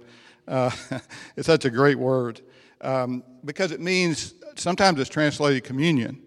[0.46, 0.70] Uh,
[1.36, 2.40] it's such a great word
[2.80, 6.22] um, because it means sometimes it's translated communion.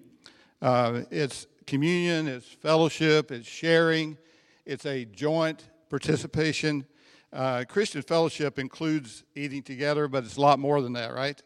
[0.61, 4.17] Uh, it's communion, it's fellowship, it's sharing,
[4.65, 6.85] it's a joint participation.
[7.33, 11.39] Uh, Christian fellowship includes eating together, but it's a lot more than that, right?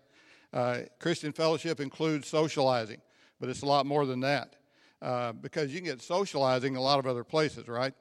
[0.54, 3.02] Uh, Christian fellowship includes socializing,
[3.40, 4.56] but it's a lot more than that
[5.02, 7.94] uh, because you can get socializing a lot of other places, right?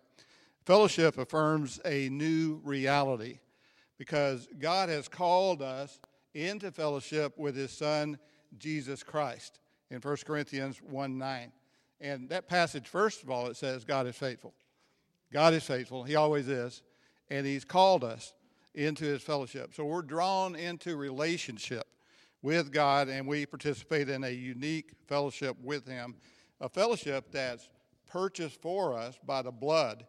[0.67, 3.39] Fellowship affirms a new reality
[3.99, 5.99] because God has called us
[6.35, 8.19] into fellowship with His Son,
[8.59, 11.53] Jesus Christ, in 1 Corinthians 1 9.
[12.03, 14.53] And that passage, first of all, it says God is faithful.
[15.33, 16.05] God is faithful.
[16.05, 16.83] He always is.
[17.31, 18.35] And He's called us
[18.75, 19.75] into His fellowship.
[19.75, 21.87] So we're drawn into relationship
[22.43, 26.17] with God, and we participate in a unique fellowship with Him,
[26.61, 27.69] a fellowship that's
[28.07, 30.07] purchased for us by the blood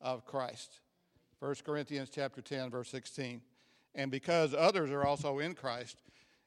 [0.00, 0.80] of Christ.
[1.40, 3.40] 1 Corinthians chapter 10, verse 16.
[3.94, 6.02] And because others are also in Christ,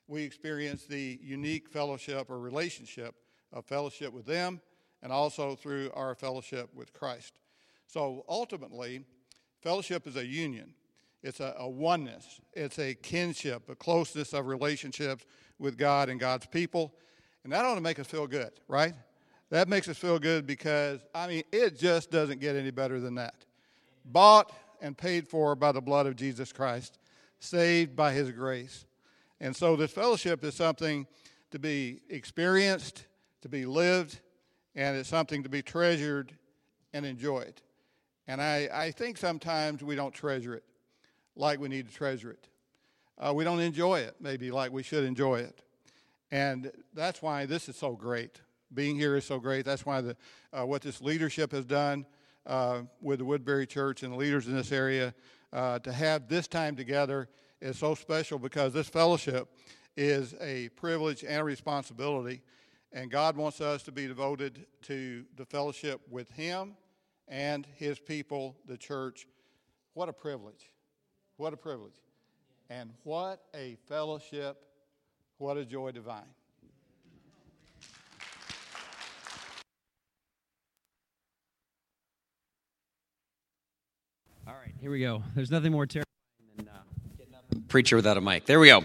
[0.08, 3.16] we experience the unique fellowship or relationship
[3.52, 4.62] of fellowship with them
[5.02, 7.34] and also through our fellowship with Christ.
[7.88, 9.06] So ultimately,
[9.62, 10.74] fellowship is a union.
[11.22, 12.42] It's a, a, oneness.
[12.54, 15.26] It's a kinship, a closeness of relationships
[15.58, 16.94] with God and God's people.
[17.44, 18.94] And that ought to make us feel good, right?
[19.50, 23.16] That makes us feel good because, I mean, it just doesn't get any better than
[23.16, 23.46] that.
[24.04, 26.98] Bought and paid for by the blood of Jesus Christ,
[27.40, 28.86] saved by his grace.
[29.40, 31.08] And so this fellowship is something
[31.52, 33.06] to be experienced,
[33.42, 34.20] to be lived,
[34.76, 36.34] and it's something to be treasured
[36.94, 37.62] and enjoyed.
[38.28, 40.64] And I, I think sometimes we don't treasure it
[41.36, 42.48] like we need to treasure it.
[43.18, 45.62] Uh, we don't enjoy it maybe like we should enjoy it.
[46.32, 48.42] And that's why this is so great.
[48.74, 49.66] Being here is so great.
[49.66, 50.18] That's why the,
[50.52, 52.06] uh, what this leadership has done
[52.48, 55.14] uh, with the Woodbury Church and the leaders in this area
[55.52, 57.30] uh, to have this time together
[57.62, 59.48] is so special because this fellowship
[59.96, 62.42] is a privilege and a responsibility.
[62.92, 66.76] And God wants us to be devoted to the fellowship with Him
[67.28, 69.28] and his people, the church.
[69.94, 70.72] What a privilege.
[71.38, 72.02] What a privilege.
[72.70, 74.58] And what a fellowship.
[75.38, 76.24] What a joy divine.
[84.46, 85.24] All right, here we go.
[85.36, 86.06] There's nothing more terrifying
[86.58, 86.82] than uh,
[87.18, 88.46] getting up preacher without a mic.
[88.46, 88.84] There we go.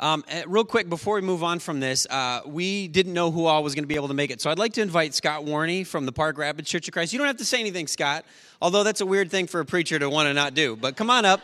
[0.00, 3.46] Um, uh, real quick, before we move on from this, uh, we didn't know who
[3.46, 4.40] all was going to be able to make it.
[4.40, 7.12] So I'd like to invite Scott Warney from the Park Rapids Church of Christ.
[7.12, 8.24] You don't have to say anything, Scott,
[8.60, 10.76] although that's a weird thing for a preacher to want to not do.
[10.76, 11.40] But come on up.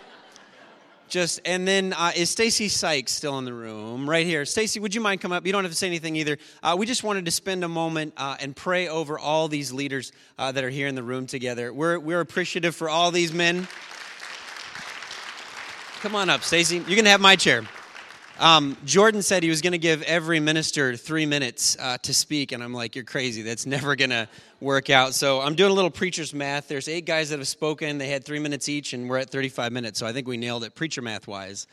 [1.09, 4.09] Just and then uh, is Stacy Sykes still in the room?
[4.09, 4.79] Right here, Stacy.
[4.79, 5.45] Would you mind come up?
[5.45, 6.39] You don't have to say anything either.
[6.63, 10.13] Uh, we just wanted to spend a moment uh, and pray over all these leaders
[10.39, 11.75] uh, that are here in the room together.
[11.75, 13.67] We're we're appreciative for all these men.
[16.01, 16.77] Come on up, Stacy.
[16.77, 17.65] You can have my chair.
[18.41, 22.53] Um, Jordan said he was going to give every minister three minutes uh, to speak,
[22.53, 23.43] and I'm like, you're crazy.
[23.43, 24.27] That's never going to
[24.63, 25.13] work out.
[25.13, 26.67] So I'm doing a little preacher's math.
[26.67, 27.99] There's eight guys that have spoken.
[27.99, 29.99] They had three minutes each, and we're at 35 minutes.
[29.99, 31.67] So I think we nailed it, preacher math wise.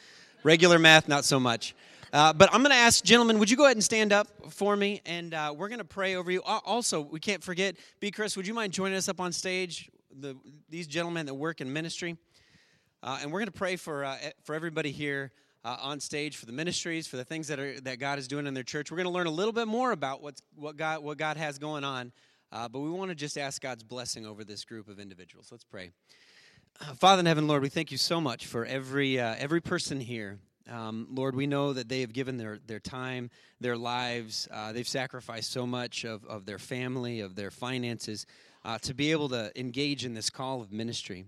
[0.43, 1.73] Regular math, not so much.
[2.11, 4.75] Uh, but I'm going to ask, gentlemen, would you go ahead and stand up for
[4.75, 5.01] me?
[5.05, 6.43] And uh, we're going to pray over you.
[6.43, 8.11] Also, we can't forget, B.
[8.11, 9.89] Chris, would you mind joining us up on stage?
[10.19, 10.35] The,
[10.67, 12.17] these gentlemen that work in ministry.
[13.01, 15.31] Uh, and we're going to pray for, uh, for everybody here
[15.67, 18.47] uh, on stage for the ministries, for the things that are that God is doing
[18.47, 18.89] in their church.
[18.89, 21.59] We're going to learn a little bit more about what's what God what God has
[21.59, 22.13] going on,
[22.53, 25.49] uh, but we want to just ask God's blessing over this group of individuals.
[25.51, 25.91] Let's pray.
[26.79, 29.99] Uh, Father in heaven, Lord, we thank you so much for every uh, every person
[29.99, 30.39] here.
[30.69, 33.29] Um, Lord, we know that they have given their, their time,
[33.61, 34.49] their lives.
[34.51, 38.25] Uh, they've sacrificed so much of, of their family, of their finances,
[38.65, 41.25] uh, to be able to engage in this call of ministry.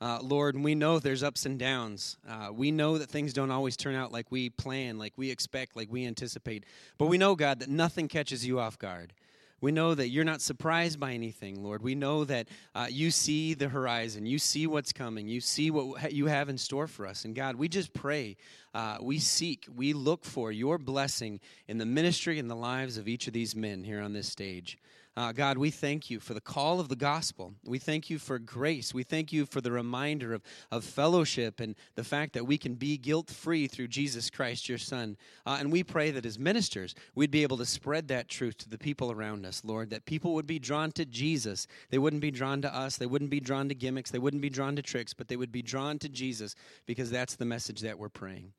[0.00, 2.18] Uh, Lord, we know there's ups and downs.
[2.28, 5.74] Uh, we know that things don't always turn out like we plan, like we expect,
[5.74, 6.64] like we anticipate.
[6.98, 9.14] But we know, God, that nothing catches you off guard.
[9.62, 11.82] We know that you're not surprised by anything, Lord.
[11.82, 14.26] We know that uh, you see the horizon.
[14.26, 15.28] You see what's coming.
[15.28, 17.24] You see what you have in store for us.
[17.24, 18.36] And God, we just pray.
[18.74, 23.08] Uh, we seek, we look for your blessing in the ministry and the lives of
[23.08, 24.76] each of these men here on this stage.
[25.16, 27.54] Uh, God, we thank you for the call of the gospel.
[27.64, 28.92] We thank you for grace.
[28.92, 32.74] We thank you for the reminder of, of fellowship and the fact that we can
[32.74, 35.16] be guilt free through Jesus Christ, your Son.
[35.46, 38.68] Uh, and we pray that as ministers, we'd be able to spread that truth to
[38.68, 41.66] the people around us, Lord, that people would be drawn to Jesus.
[41.88, 44.50] They wouldn't be drawn to us, they wouldn't be drawn to gimmicks, they wouldn't be
[44.50, 46.54] drawn to tricks, but they would be drawn to Jesus
[46.84, 48.52] because that's the message that we're praying.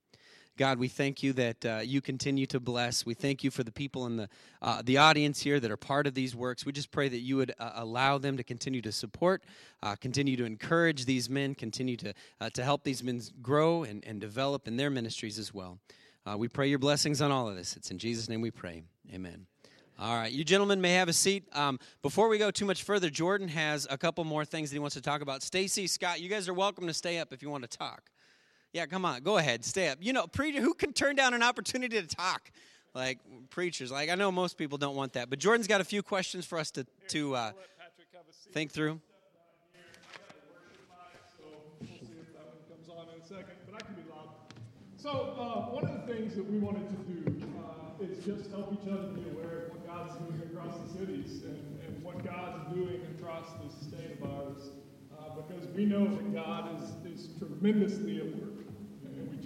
[0.58, 3.06] God, we thank you that uh, you continue to bless.
[3.06, 4.30] We thank you for the people in the,
[4.60, 6.66] uh, the audience here that are part of these works.
[6.66, 9.44] We just pray that you would uh, allow them to continue to support,
[9.84, 14.04] uh, continue to encourage these men, continue to, uh, to help these men grow and,
[14.04, 15.78] and develop in their ministries as well.
[16.26, 17.78] Uh, we pray your blessings on all of this.
[17.78, 18.82] It's in Jesus' name we pray.
[19.14, 19.46] Amen.
[20.00, 21.44] All right, you gentlemen may have a seat.
[21.54, 24.80] Um, before we go too much further, Jordan has a couple more things that he
[24.80, 25.44] wants to talk about.
[25.44, 28.10] Stacy, Scott, you guys are welcome to stay up if you want to talk.
[28.74, 30.00] Yeah, come on, go ahead, stay up.
[30.02, 32.52] You know, preacher, who can turn down an opportunity to talk?
[32.94, 36.02] Like preachers, like I know most people don't want that, but Jordan's got a few
[36.02, 37.52] questions for us to to uh,
[38.52, 39.00] think through.
[44.98, 48.74] So uh, one of the things that we wanted to do uh, is just help
[48.74, 52.74] each other be aware of what God's doing across the cities and, and what God's
[52.74, 54.72] doing across this state of ours,
[55.18, 58.57] uh, because we know that God is, is tremendously at work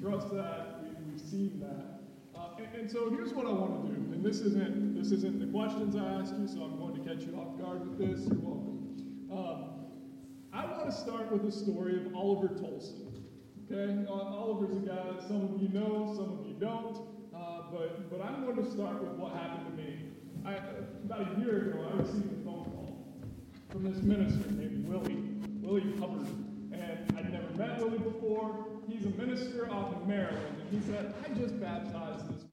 [0.02, 0.82] trust that.
[0.82, 2.40] We, have seen that.
[2.40, 4.14] Uh, and, and, so here's what I want to do.
[4.14, 7.28] And this isn't this isn't the questions I asked you, so I'm going to catch
[7.28, 8.28] you off guard with this.
[8.28, 9.28] You're welcome.
[9.32, 9.66] Um,
[10.54, 13.24] I want to start with the story of Oliver Tolson.
[13.72, 16.98] Okay, uh, Oliver's a guy that some of you know, some of you don't.
[17.36, 20.00] Uh, but but I'm going to start with what happened to me.
[20.46, 20.56] I,
[21.06, 22.98] about a year ago, I received a phone call
[23.70, 25.30] from this minister named Willie
[25.62, 26.28] Willie Hubbard,
[26.74, 31.14] and I'd never met Willie before he's a minister off in Maryland, and he said,
[31.24, 32.51] I just baptized this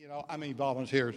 [0.00, 1.14] You know, I mean volunteers.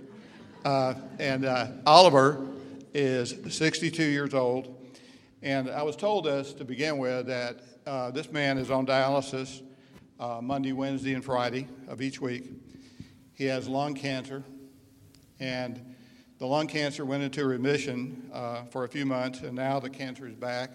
[0.65, 2.45] Uh, and uh, Oliver
[2.93, 4.75] is 62 years old.
[5.41, 9.61] And I was told this to begin with that uh, this man is on dialysis
[10.19, 12.43] uh, Monday, Wednesday, and Friday of each week.
[13.35, 14.43] He has lung cancer.
[15.39, 15.95] And
[16.39, 20.27] the lung cancer went into remission uh, for a few months, and now the cancer
[20.27, 20.71] is back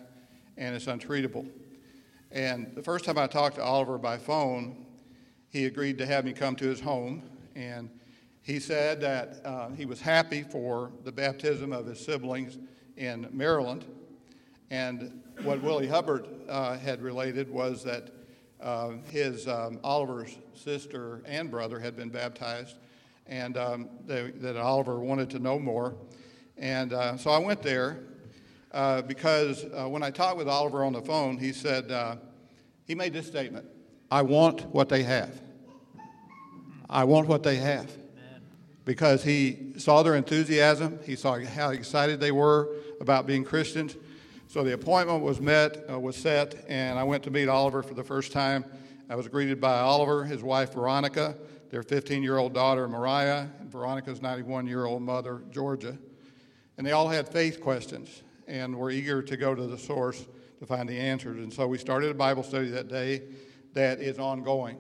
[0.57, 1.47] and it's untreatable.
[2.33, 4.87] And the first time I talked to Oliver by phone,
[5.51, 7.23] he agreed to have me come to his home.
[7.59, 7.91] And
[8.43, 12.57] he said that uh, he was happy for the baptism of his siblings
[12.97, 13.85] in Maryland.
[14.71, 18.11] And what Willie Hubbard uh, had related was that
[18.61, 22.77] uh, his um, Oliver's sister and brother had been baptized,
[23.27, 25.97] and um, they, that Oliver wanted to know more.
[26.57, 28.05] And uh, so I went there
[28.71, 32.19] uh, because uh, when I talked with Oliver on the phone, he said,
[32.85, 33.67] he made this statement
[34.13, 35.48] I want what they have.
[36.89, 37.91] I want what they have.
[38.85, 42.71] Because he saw their enthusiasm, he saw how excited they were
[43.01, 43.97] about being Christians.
[44.47, 47.93] So the appointment was met, uh, was set, and I went to meet Oliver for
[47.93, 48.65] the first time.
[49.11, 51.37] I was greeted by Oliver, his wife Veronica,
[51.69, 55.99] their 15 year old daughter Mariah, and Veronica's 91 year old mother Georgia.
[56.79, 60.27] And they all had faith questions and were eager to go to the source
[60.61, 61.39] to find the answers.
[61.39, 63.23] And so we started a Bible study that day
[63.75, 64.79] that is ongoing.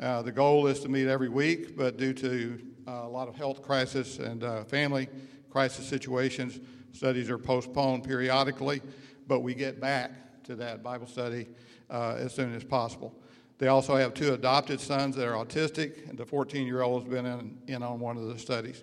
[0.00, 3.36] Uh, the goal is to meet every week, but due to uh, a lot of
[3.36, 5.08] health crisis and uh, family
[5.50, 6.60] crisis situations,
[6.92, 8.82] studies are postponed periodically,
[9.26, 10.10] but we get back
[10.44, 11.48] to that Bible study
[11.90, 13.14] uh, as soon as possible.
[13.58, 17.12] They also have two adopted sons that are autistic, and the 14 year old has
[17.12, 18.82] been in, in on one of the studies.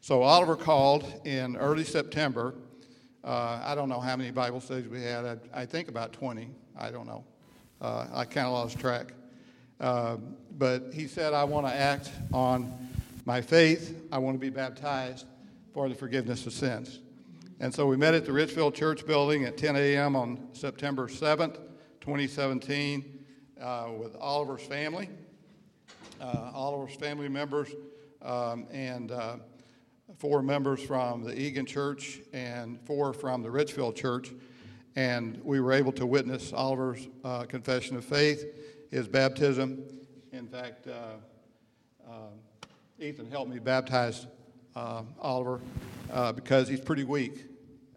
[0.00, 2.54] So Oliver called in early September.
[3.24, 5.24] Uh, I don't know how many Bible studies we had.
[5.24, 6.50] I, I think about 20.
[6.78, 7.24] I don't know.
[7.80, 9.12] Uh, I kind of lost track.
[9.80, 10.16] Uh,
[10.58, 12.72] but he said, I want to act on
[13.24, 14.02] my faith.
[14.10, 15.26] I want to be baptized
[15.72, 17.00] for the forgiveness of sins.
[17.60, 20.16] And so we met at the Richfield Church building at 10 a.m.
[20.16, 21.56] on September 7th,
[22.00, 23.24] 2017,
[23.60, 25.08] uh, with Oliver's family,
[26.20, 27.68] uh, Oliver's family members,
[28.22, 29.36] um, and uh,
[30.16, 34.32] four members from the Eagan Church and four from the Richfield Church.
[34.96, 38.44] And we were able to witness Oliver's uh, confession of faith,
[38.90, 39.82] his baptism.
[40.32, 42.12] In fact, uh, uh,
[42.98, 44.26] Ethan helped me baptize
[45.20, 45.60] Oliver
[46.34, 47.48] because he's pretty weak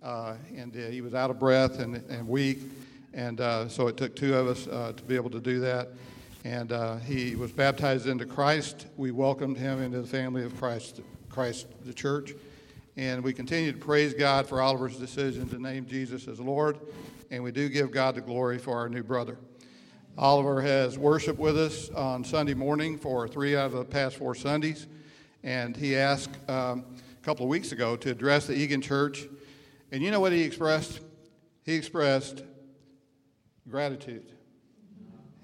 [0.01, 2.59] uh, and uh, he was out of breath and, and weak.
[3.13, 5.89] And uh, so it took two of us uh, to be able to do that.
[6.43, 8.87] And uh, he was baptized into Christ.
[8.97, 12.33] We welcomed him into the family of Christ, Christ the church.
[12.97, 16.79] And we continue to praise God for Oliver's decision to name Jesus as Lord.
[17.29, 19.37] And we do give God the glory for our new brother.
[20.17, 24.35] Oliver has worshiped with us on Sunday morning for three out of the past four
[24.35, 24.87] Sundays.
[25.43, 26.85] And he asked um,
[27.19, 29.27] a couple of weeks ago to address the Eagan Church
[29.91, 31.01] and you know what he expressed?
[31.63, 32.43] He expressed
[33.69, 34.31] gratitude.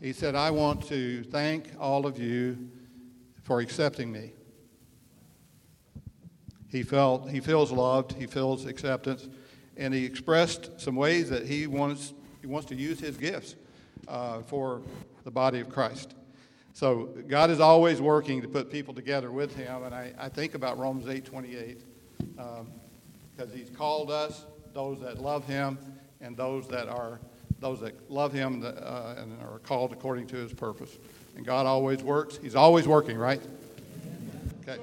[0.02, 2.70] He said, I want to thank all of you
[3.44, 4.32] for accepting me.
[6.70, 9.28] He felt he feels loved, he feels acceptance,
[9.76, 13.56] and he expressed some ways that he wants he wants to use his gifts
[14.08, 14.82] uh, for
[15.24, 16.16] the body of Christ.
[16.74, 20.54] So God is always working to put people together with Him, and I, I think
[20.56, 21.82] about Romans eight twenty eight.
[22.38, 22.68] Um,
[23.36, 25.78] because he's called us, those that love him,
[26.22, 27.20] and those that are
[27.60, 30.98] those that love him uh, and are called according to his purpose.
[31.36, 32.38] And God always works.
[32.42, 33.42] He's always working, right?
[34.62, 34.82] Okay.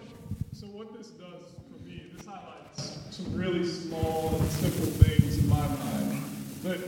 [0.53, 5.39] So, so what this does for me, this highlights some really small and simple things
[5.39, 6.22] in my mind.
[6.62, 6.79] But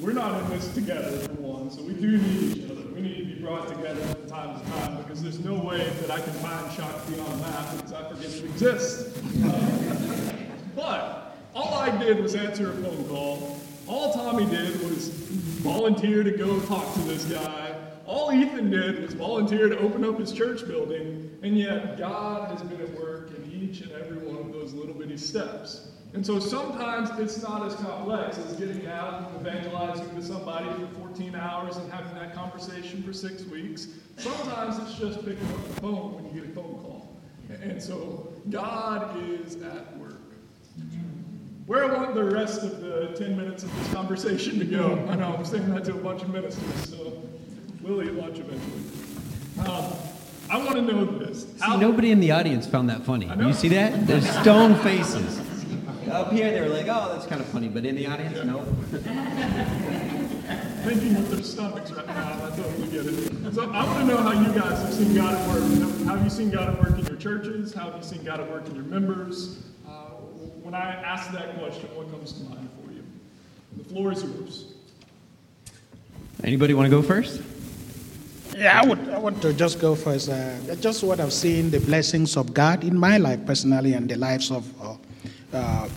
[0.00, 2.82] we're not in this together, for one, so we do need each other.
[2.94, 6.10] We need to be brought together from time to time because there's no way that
[6.10, 9.22] I can find shock beyond that because I forget it exists.
[9.46, 10.32] Uh,
[10.74, 13.60] but all I did was answer a phone call.
[13.86, 17.74] All Tommy did was volunteer to go talk to this guy.
[18.06, 21.38] All Ethan did was volunteer to open up his church building.
[21.42, 24.94] And yet, God has been at work in each and every one of those little
[24.94, 25.88] bitty steps.
[26.16, 31.08] And so sometimes it's not as complex as getting out and evangelizing to somebody for
[31.08, 33.88] 14 hours and having that conversation for six weeks.
[34.16, 37.14] Sometimes it's just picking up the phone when you get a phone call.
[37.62, 40.22] And so God is at work.
[41.66, 45.06] Where I want the rest of the 10 minutes of this conversation to go.
[45.10, 47.22] I know I'm saying that to a bunch of ministers, so
[47.82, 49.68] we'll eat lunch eventually.
[49.68, 49.92] Um,
[50.48, 51.46] I want to know this.
[51.60, 53.30] How, see, nobody in the audience found that funny.
[53.38, 54.06] You see that?
[54.06, 55.45] There's stone faces.
[56.10, 57.68] Up here, they were like, oh, that's kind of funny.
[57.68, 58.44] But in the audience, yeah.
[58.44, 58.64] no.
[60.86, 62.46] thinking with their stomachs right now.
[62.46, 63.54] I totally get it.
[63.54, 65.62] So I want to know how you guys have seen God at work.
[66.06, 67.74] How have you seen God at work in your churches?
[67.74, 69.64] How have you seen God at work in your members?
[69.84, 69.90] Uh,
[70.62, 73.02] when I ask that question, what comes to mind for you?
[73.78, 74.74] The floor is yours.
[76.44, 77.42] Anybody want to go first?
[78.56, 79.08] Yeah, I would.
[79.08, 80.28] I want to just go first.
[80.28, 84.16] Uh, just what I've seen, the blessings of God in my life personally, and the
[84.16, 84.94] lives of, uh,
[85.52, 85.88] uh,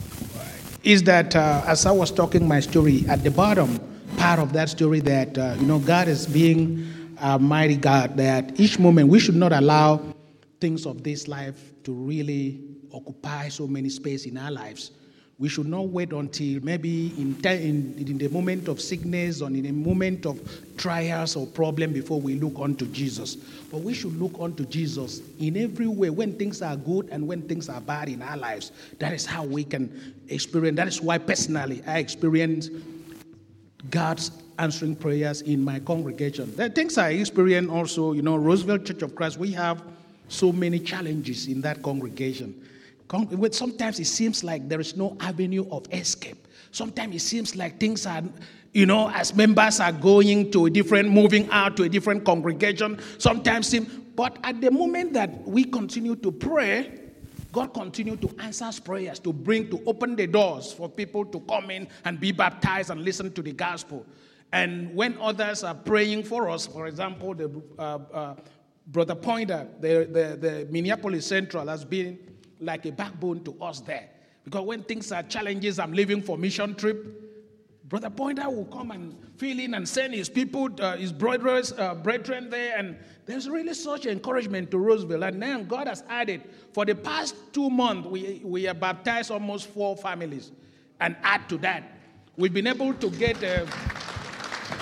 [0.84, 3.80] is that uh, as I was talking my story at the bottom
[4.18, 8.18] part of that story, that uh, you know God is being a mighty God.
[8.18, 10.02] That each moment we should not allow
[10.60, 12.62] things of this life to really
[12.94, 14.92] occupy so many space in our lives.
[15.40, 19.66] We should not wait until maybe in, in, in the moment of sickness or in
[19.68, 20.38] a moment of
[20.76, 23.36] trials or problem before we look unto Jesus.
[23.72, 27.44] But we should look unto Jesus in every way when things are good and when
[27.44, 28.74] things are bad in our lives.
[29.00, 30.76] That is how we can experience.
[30.76, 32.70] That is why personally I experience
[33.90, 36.54] God's answering prayers in my congregation.
[36.58, 39.82] The things I experience also, you know, Roseville Church of Christ, we have
[40.28, 42.62] so many challenges in that congregation.
[43.10, 46.48] Sometimes it seems like there is no avenue of escape.
[46.72, 48.22] Sometimes it seems like things are,
[48.74, 53.00] you know, as members are going to a different, moving out to a different congregation.
[53.18, 57.00] Sometimes seem, but at the moment that we continue to pray,
[57.52, 61.72] God continue to answer prayers to bring to open the doors for people to come
[61.72, 64.06] in and be baptized and listen to the gospel.
[64.52, 68.36] And when others are praying for us, for example, the uh, uh,
[68.86, 72.20] brother Pointer, the, the, the Minneapolis Central has been
[72.60, 74.10] like a backbone to us there.
[74.44, 77.26] Because when things are challenges, I'm leaving for mission trip.
[77.88, 81.96] Brother Pointer will come and fill in and send his people, uh, his brothers, uh,
[81.96, 82.96] brethren there, and
[83.26, 85.24] there's really such encouragement to Roseville.
[85.24, 89.68] And now God has added, for the past two months, we, we have baptized almost
[89.68, 90.52] four families.
[91.00, 91.84] And add to that,
[92.38, 93.68] we've been able to get a,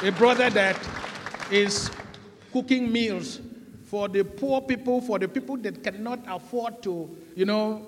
[0.03, 0.77] a brother that
[1.49, 1.89] is
[2.51, 3.39] cooking meals
[3.87, 7.87] for the poor people, for the people that cannot afford to, you know,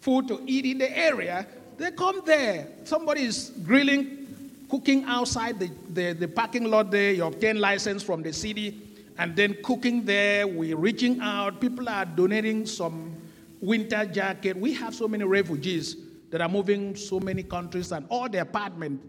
[0.00, 2.66] food to eat in the area, they come there.
[2.84, 4.26] Somebody is grilling,
[4.70, 7.12] cooking outside the, the, the parking lot there.
[7.12, 8.80] You obtain license from the city,
[9.18, 10.46] and then cooking there.
[10.46, 11.60] We're reaching out.
[11.60, 13.14] People are donating some
[13.60, 14.56] winter jacket.
[14.56, 15.96] We have so many refugees
[16.30, 19.02] that are moving so many countries, and all the apartment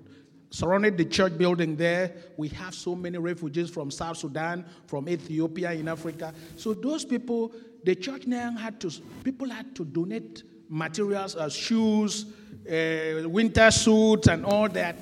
[0.50, 2.14] surrounded the church building there.
[2.38, 6.34] We have so many refugees from South Sudan, from Ethiopia in Africa.
[6.56, 8.92] So those people, the church now had to,
[9.24, 12.26] people had to donate materials, uh, shoes,
[12.70, 14.98] uh, winter suits, and all that.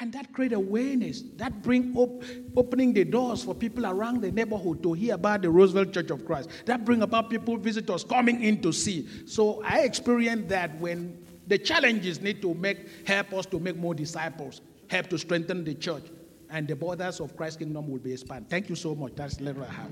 [0.00, 1.22] And that create awareness.
[1.36, 2.24] That bring op-
[2.56, 6.26] opening the doors for people around the neighborhood to hear about the Roseville Church of
[6.26, 6.50] Christ.
[6.66, 9.08] That bring about people, visitors coming in to see.
[9.24, 13.94] So I experienced that when the challenges need to make help us to make more
[13.94, 16.04] disciples, help to strengthen the church,
[16.50, 18.48] and the borders of Christ's kingdom will be expanded.
[18.48, 19.14] Thank you so much.
[19.14, 19.90] That's the letter I have.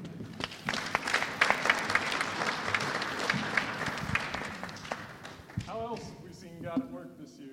[5.67, 7.49] How else have we seen God at work this year?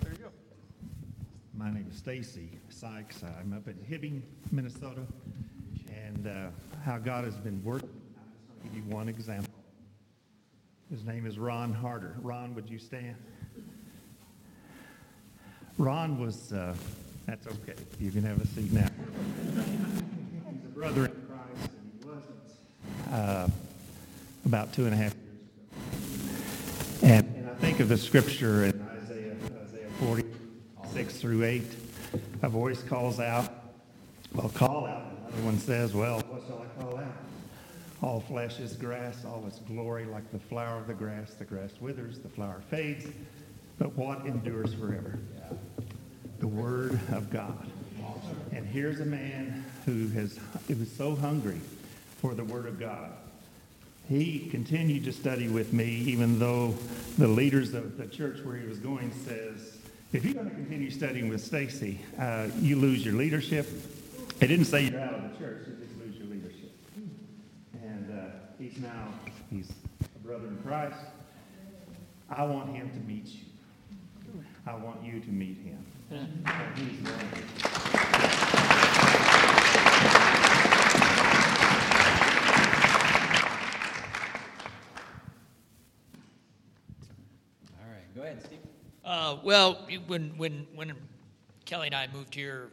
[0.00, 0.28] There you go.
[1.54, 3.22] My name is Stacy Sykes.
[3.22, 5.02] I'm up in Hibbing, Minnesota,
[6.06, 6.48] and uh,
[6.84, 7.97] how God has been working.
[8.64, 9.52] Give you one example.
[10.90, 12.16] His name is Ron Harder.
[12.22, 13.16] Ron, would you stand?
[15.76, 16.74] Ron was, uh,
[17.26, 17.74] that's okay.
[18.00, 18.88] You can have a seat now.
[19.54, 23.48] He's a brother in Christ, and he wasn't uh,
[24.46, 27.14] about two and a half years ago.
[27.14, 30.24] And, and I think of the scripture in Isaiah, Isaiah 40,
[30.92, 31.62] 6 through 8.
[32.42, 33.52] A voice calls out,
[34.32, 35.02] well, call out.
[35.28, 37.04] Another one says, well, what shall I call out?
[38.00, 41.34] All flesh is grass, all its glory like the flower of the grass.
[41.34, 43.06] The grass withers, the flower fades,
[43.78, 45.18] but what endures forever?
[46.38, 47.66] The Word of God.
[48.52, 50.38] And here's a man who has
[50.68, 51.60] who was so hungry
[52.20, 53.10] for the Word of God.
[54.08, 56.74] He continued to study with me, even though
[57.18, 59.76] the leaders of the church where he was going says,
[60.12, 63.68] if you're going to continue studying with Stacy, uh, you lose your leadership.
[64.40, 65.66] It didn't say you're out of the church
[68.58, 69.08] he's now
[69.50, 69.70] he's
[70.14, 70.96] a brother in Christ.
[72.30, 74.42] I want him to meet you.
[74.66, 75.84] I want you to meet him.
[87.80, 88.58] All right, go ahead, Steve.
[89.04, 90.92] Uh, well, when when when
[91.64, 92.70] Kelly and I moved here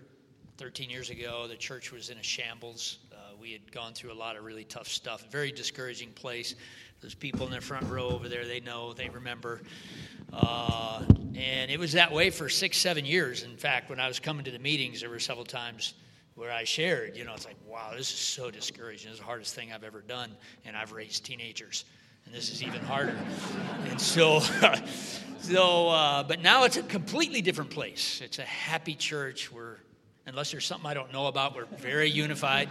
[0.57, 2.97] 13 years ago, the church was in a shambles.
[3.35, 5.25] Uh, we had gone through a lot of really tough stuff.
[5.31, 6.55] Very discouraging place.
[7.01, 9.61] Those people in the front row over there, they know, they remember.
[10.33, 11.03] Uh,
[11.35, 13.43] and it was that way for six, seven years.
[13.43, 15.93] In fact, when I was coming to the meetings, there were several times
[16.35, 19.11] where I shared, you know, it's like, wow, this is so discouraging.
[19.11, 20.31] Is the hardest thing I've ever done,
[20.65, 21.85] and I've raised teenagers,
[22.25, 23.17] and this is even harder.
[23.85, 24.39] and so,
[25.39, 28.21] so, uh, but now it's a completely different place.
[28.21, 29.51] It's a happy church.
[29.51, 29.77] We're,
[30.25, 32.69] unless there's something I don't know about, we're very unified.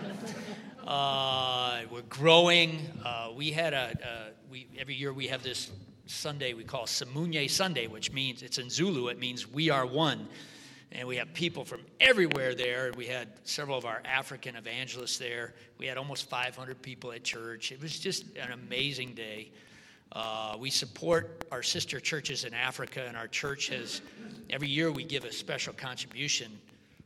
[0.86, 2.78] Uh, we're growing.
[3.04, 5.70] Uh, we had a, a, we every year we have this
[6.06, 9.08] Sunday we call Simunye Sunday, which means it's in Zulu.
[9.08, 10.28] It means we are one
[10.94, 12.92] and we have people from everywhere there.
[12.96, 15.54] We had several of our African evangelists there.
[15.78, 17.72] We had almost 500 people at church.
[17.72, 19.50] It was just an amazing day.
[20.12, 24.02] Uh, we support our sister churches in Africa, and our church has,
[24.50, 26.52] every year, we give a special contribution.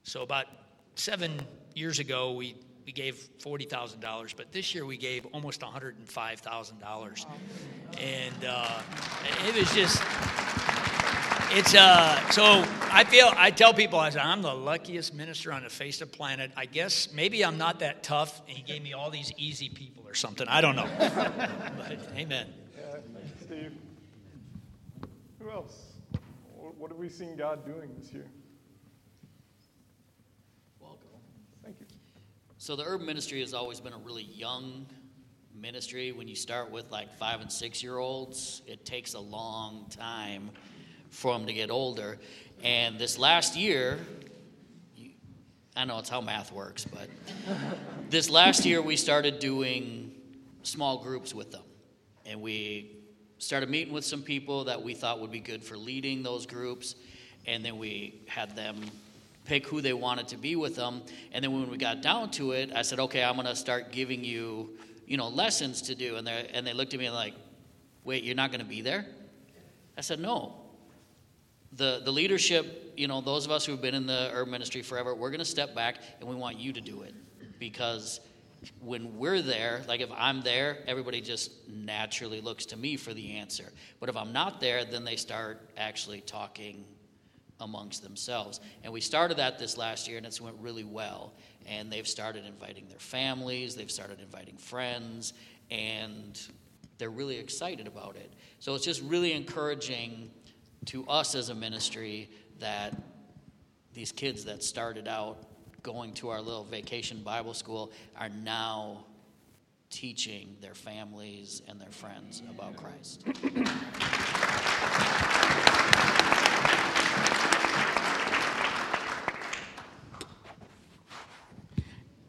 [0.03, 0.47] So, about
[0.95, 1.41] seven
[1.75, 7.27] years ago, we, we gave $40,000, but this year we gave almost $105,000.
[7.99, 8.81] And uh,
[9.47, 10.03] it was just
[11.51, 15.63] it's uh, so I feel I tell people I said I'm the luckiest minister on
[15.63, 16.51] the face of the planet.
[16.57, 20.05] I guess maybe I'm not that tough, and he gave me all these easy people
[20.07, 20.47] or something.
[20.47, 20.89] I don't know.
[20.99, 22.53] but amen.
[22.77, 22.97] Yeah,
[23.41, 23.73] Steve.
[25.41, 25.95] Who else?
[26.55, 28.27] What have we seen God doing this year?
[31.65, 31.87] Thank you.
[32.69, 34.85] So the urban ministry has always been a really young
[35.59, 36.13] ministry.
[36.13, 40.51] When you start with like five and six year olds, it takes a long time
[41.09, 42.19] for them to get older.
[42.63, 43.99] And this last year,
[45.79, 47.09] I know it's how math works, but
[48.11, 50.13] this last year we started doing
[50.63, 51.65] small groups with them.
[52.27, 52.99] And we
[53.39, 56.97] started meeting with some people that we thought would be good for leading those groups.
[57.47, 58.83] And then we had them
[59.49, 61.03] pick who they wanted to be with them.
[61.33, 63.91] And then when we got down to it, I said, okay, I'm going to start
[63.91, 66.17] giving you, you know, lessons to do.
[66.17, 67.35] And, they and they looked at me like,
[68.05, 69.07] wait, you're not going to be there?
[69.97, 70.55] I said, no
[71.73, 75.15] the, the leadership, you know, those of us who've been in the urban ministry forever,
[75.15, 77.15] we're going to step back and we want you to do it.
[77.59, 78.21] Because
[78.81, 83.37] when we're there, like if I'm there, everybody just naturally looks to me for the
[83.37, 83.73] answer.
[84.01, 86.85] But if I'm not there, then they start actually talking
[87.61, 88.61] amongst themselves.
[88.85, 91.33] And we started that this last year and it's went really well.
[91.67, 95.35] And they've started inviting their families, they've started inviting friends,
[95.71, 96.41] and
[96.99, 98.33] they're really excited about it.
[98.59, 100.31] So it's just really encouraging
[100.87, 102.31] to us as a ministry
[102.61, 102.97] that
[103.93, 105.45] these kids that started out
[105.83, 109.05] going to our little vacation Bible school are now
[109.91, 113.25] teaching their families and their friends about Christ.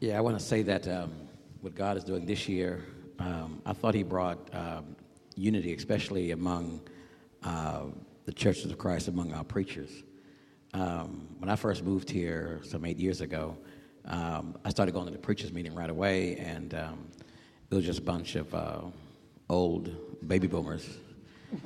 [0.00, 1.12] Yeah, I want to say that um,
[1.60, 2.82] what God is doing this year,
[3.18, 4.96] um, I thought He brought um,
[5.36, 6.80] unity, especially among
[7.42, 7.82] uh,
[8.24, 9.90] the churches of Christ among our preachers.
[10.72, 13.58] Um, when I first moved here some eight years ago,
[14.06, 17.06] um, I started going to the preachers' meeting right away, and um,
[17.70, 18.80] it was just a bunch of uh,
[19.50, 20.88] old baby boomers.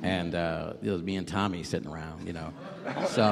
[0.01, 2.51] And uh, it was me and Tommy sitting around, you know.
[3.07, 3.23] So,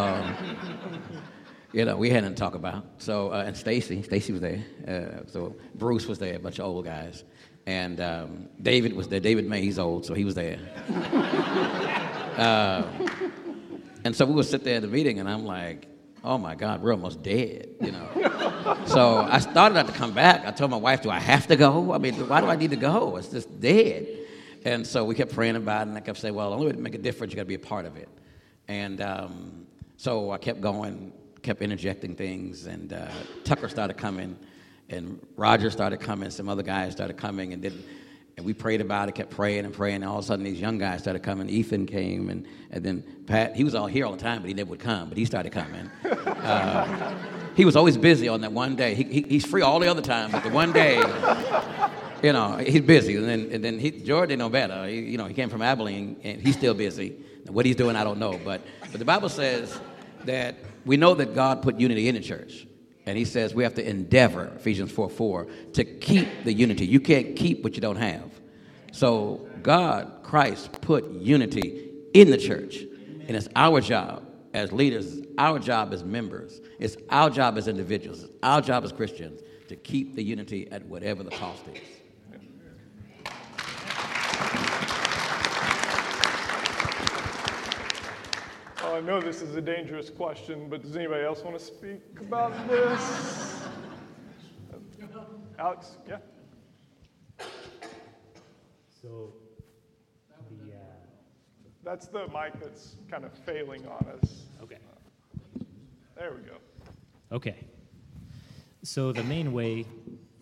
[1.74, 2.86] you know, we had nothing to talk about.
[2.99, 4.63] So, uh, and Stacy, Stacy was there.
[4.88, 7.24] Uh, so Bruce was there, a bunch of old guys.
[7.65, 9.19] And um, David was there.
[9.19, 10.59] David May, he's old, so he was there.
[12.34, 12.84] Uh,
[14.03, 15.86] and so we would sit there at the meeting, and I'm like,
[16.24, 18.07] oh my God, we're almost dead, you know.
[18.88, 20.43] so I started not to come back.
[20.43, 21.93] I told my wife, do I have to go?
[21.93, 23.17] I mean, why do I need to go?
[23.17, 24.07] It's just dead.
[24.65, 26.74] And so we kept praying about it, and I kept saying, well, the only way
[26.74, 28.09] to make a difference, you got to be a part of it.
[28.67, 29.67] And um,
[29.97, 31.13] so I kept going,
[31.43, 33.07] kept interjecting things, and uh,
[33.43, 34.37] Tucker started coming,
[34.89, 37.83] and Roger started coming, some other guys started coming, and then
[38.35, 39.97] and we prayed about it, kept praying and praying.
[39.97, 41.49] And all of a sudden, these young guys started coming.
[41.49, 44.55] Ethan came, and, and then Pat, he was all here all the time, but he
[44.55, 45.89] never would come, but he started coming.
[46.43, 47.15] Uh,
[47.55, 48.95] he was always busy on that one day.
[48.95, 50.97] He, he, he's free all the other time, but the one day,
[52.21, 53.15] you know, he's busy.
[53.15, 54.85] And then, and then he, Jordan didn't know better.
[54.85, 57.15] He, you know, he came from Abilene, and he's still busy.
[57.47, 58.37] What he's doing, I don't know.
[58.43, 59.79] But, but the Bible says
[60.25, 62.67] that we know that God put unity in the church.
[63.05, 66.86] And he says we have to endeavor, Ephesians 4 4, to keep the unity.
[66.86, 68.31] You can't keep what you don't have.
[68.91, 72.77] So God, Christ, put unity in the church.
[73.27, 78.23] And it's our job as leaders, our job as members, it's our job as individuals,
[78.23, 81.81] it's our job as Christians to keep the unity at whatever the cost is.
[88.93, 92.51] I know this is a dangerous question, but does anybody else want to speak about
[92.67, 93.65] this?
[95.57, 96.17] Alex, yeah.
[99.01, 99.33] So,
[100.51, 100.77] the, uh,
[101.83, 104.43] That's the mic that's kind of failing on us.
[104.61, 104.77] Okay.
[106.15, 106.57] There we go.
[107.31, 107.65] Okay.
[108.83, 109.85] So, the main way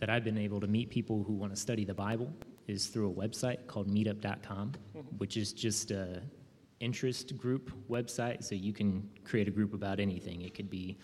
[0.01, 2.29] that I've been able to meet people who want to study the Bible
[2.67, 4.73] is through a website called meetup.com,
[5.19, 6.21] which is just a
[6.81, 8.43] interest group website.
[8.43, 10.41] So, you can create a group about anything.
[10.41, 10.97] It could be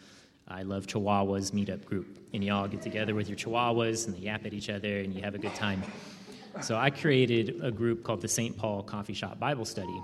[0.50, 4.20] I love Chihuahuas meetup group, and you all get together with your Chihuahuas and they
[4.20, 5.82] yap at each other and you have a good time.
[6.62, 8.58] So, I created a group called the St.
[8.58, 10.02] Paul Coffee Shop Bible Study.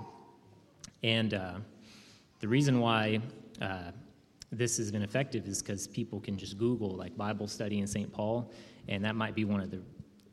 [1.02, 1.54] And uh,
[2.40, 3.20] the reason why
[3.60, 3.90] uh,
[4.52, 8.12] this has been effective is because people can just Google like Bible study in St.
[8.12, 8.50] Paul,
[8.88, 9.80] and that might be one of the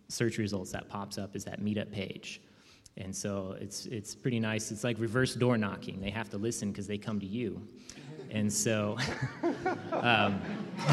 [0.07, 2.41] search results that pops up is that meetup page.
[2.97, 4.71] And so it's it's pretty nice.
[4.71, 6.01] It's like reverse door knocking.
[6.01, 7.61] They have to listen because they come to you.
[8.29, 8.97] And so,
[9.91, 10.41] um,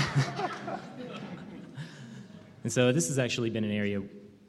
[2.65, 4.03] and so this has actually been an area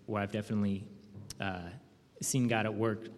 [0.06, 0.86] where I've definitely
[1.40, 1.70] uh,
[2.22, 3.10] seen God at work,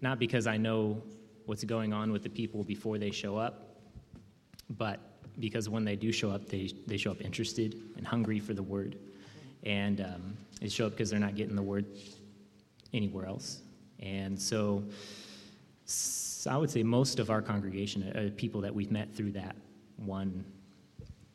[0.00, 1.02] not because I know
[1.44, 3.76] what's going on with the people before they show up,
[4.70, 5.00] but
[5.38, 8.62] because when they do show up, they, they show up interested and hungry for the
[8.62, 8.98] word.
[9.62, 11.86] And um, they show up because they're not getting the word
[12.92, 13.62] anywhere else.
[14.00, 14.84] And so,
[16.48, 19.56] I would say most of our congregation are people that we've met through that
[19.96, 20.44] one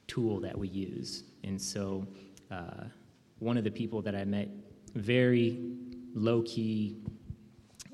[0.07, 1.23] tool that we use.
[1.43, 2.05] And so,
[2.51, 2.85] uh,
[3.39, 4.47] one of the people that I met,
[4.95, 5.59] very
[6.13, 6.97] low key,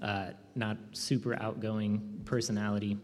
[0.01, 2.97] uh, not super outgoing personality.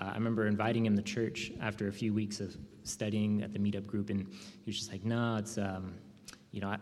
[0.00, 3.58] Uh, I remember inviting him to church after a few weeks of studying at the
[3.58, 5.94] meetup group, and he was just like, "No, it's um,
[6.52, 6.76] you know,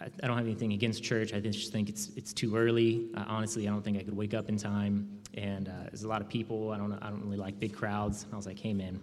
[0.00, 1.32] I, don't have anything against church.
[1.32, 3.08] I just think it's it's too early.
[3.16, 6.08] Uh, honestly, I don't think I could wake up in time, and uh, there's a
[6.08, 6.70] lot of people.
[6.70, 9.00] I don't I don't really like big crowds." I was like, "Hey, man,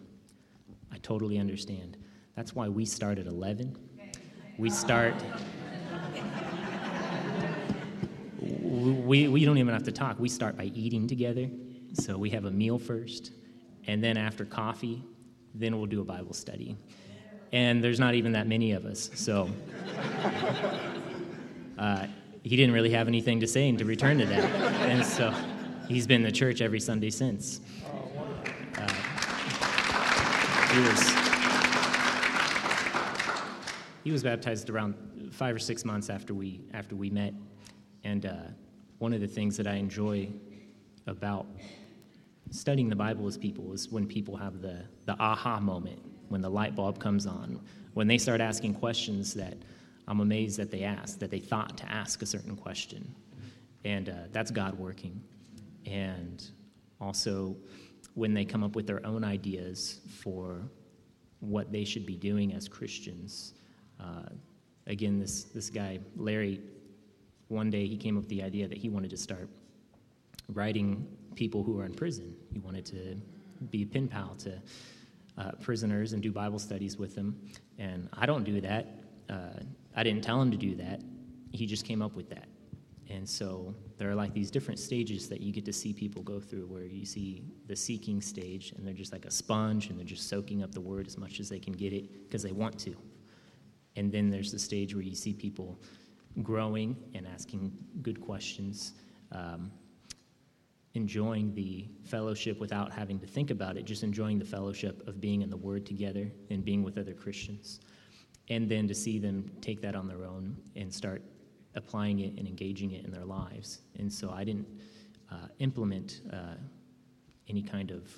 [0.92, 1.98] I totally understand.
[2.36, 3.76] That's why we start at 11.
[4.58, 5.16] We start."
[8.62, 10.20] we, we don't even have to talk.
[10.20, 11.50] We start by eating together.
[11.94, 13.32] So we have a meal first,
[13.88, 15.04] and then after coffee,
[15.56, 16.78] then we'll do a Bible study.
[17.54, 19.10] And there's not even that many of us.
[19.14, 19.50] So
[21.78, 22.08] uh,
[22.44, 24.44] he didn't really have anything to say and to return to that.
[24.90, 25.34] And so
[25.88, 27.62] he's been to church every Sunday since.
[28.76, 28.88] Uh,
[30.74, 31.14] he was
[34.04, 34.96] he was baptized around
[35.32, 37.34] five or six months after we after we met,
[38.04, 38.34] and uh,
[38.98, 40.28] one of the things that I enjoy
[41.08, 41.46] about
[42.50, 46.00] studying the Bible as people is when people have the, the aha moment,
[46.34, 47.62] when the light bulb comes on,
[47.94, 49.56] when they start asking questions that
[50.08, 53.14] I'm amazed that they asked, that they thought to ask a certain question.
[53.86, 55.22] And uh, that's God working.
[55.86, 56.44] And
[57.00, 57.56] also,
[58.16, 60.64] when they come up with their own ideas for
[61.40, 63.54] what they should be doing as Christians.
[64.00, 64.30] Uh,
[64.88, 66.62] again, this, this guy, Larry,
[67.50, 69.50] one day he came up with the idea that he wanted to start
[70.50, 71.06] writing
[71.36, 72.36] people who are in prison.
[72.52, 73.22] He wanted to
[73.70, 74.60] be a pen pal to
[75.38, 77.40] uh, prisoners and do Bible studies with them.
[77.78, 78.88] And I don't do that.
[79.30, 79.62] Uh,
[79.96, 81.02] I didn't tell him to do that.
[81.52, 82.48] He just came up with that.
[83.10, 86.40] And so there are like these different stages that you get to see people go
[86.40, 90.06] through where you see the seeking stage and they're just like a sponge and they're
[90.06, 92.80] just soaking up the word as much as they can get it because they want
[92.80, 92.96] to.
[93.96, 95.80] And then there's the stage where you see people
[96.42, 97.72] growing and asking
[98.02, 98.94] good questions,
[99.32, 99.72] um,
[100.96, 105.42] enjoying the fellowship without having to think about it, just enjoying the fellowship of being
[105.42, 107.80] in the Word together and being with other Christians.
[108.50, 111.24] And then to see them take that on their own and start
[111.76, 113.82] applying it and engaging it in their lives.
[113.98, 114.68] And so I didn't
[115.32, 116.56] uh, implement uh,
[117.48, 118.10] any kind of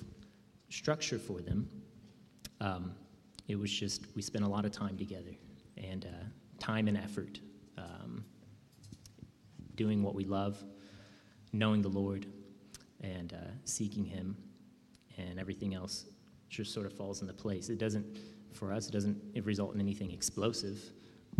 [0.68, 1.68] structure for them.
[2.60, 2.92] Um,
[3.48, 5.30] it was just, we spent a lot of time together
[5.76, 6.24] and uh,
[6.58, 7.40] time and effort
[7.78, 8.24] um,
[9.76, 10.62] doing what we love,
[11.52, 12.26] knowing the Lord,
[13.14, 14.36] and uh, seeking Him,
[15.16, 16.06] and everything else
[16.48, 17.68] just sort of falls into place.
[17.68, 18.06] It doesn't,
[18.52, 20.78] for us, it doesn't result in anything explosive,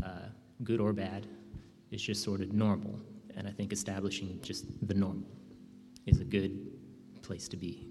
[0.04, 0.28] uh,
[0.62, 1.26] good or bad.
[1.90, 2.98] It's just sort of normal.
[3.36, 5.28] And I think establishing just the normal
[6.06, 6.58] is a good
[7.22, 7.88] place to be.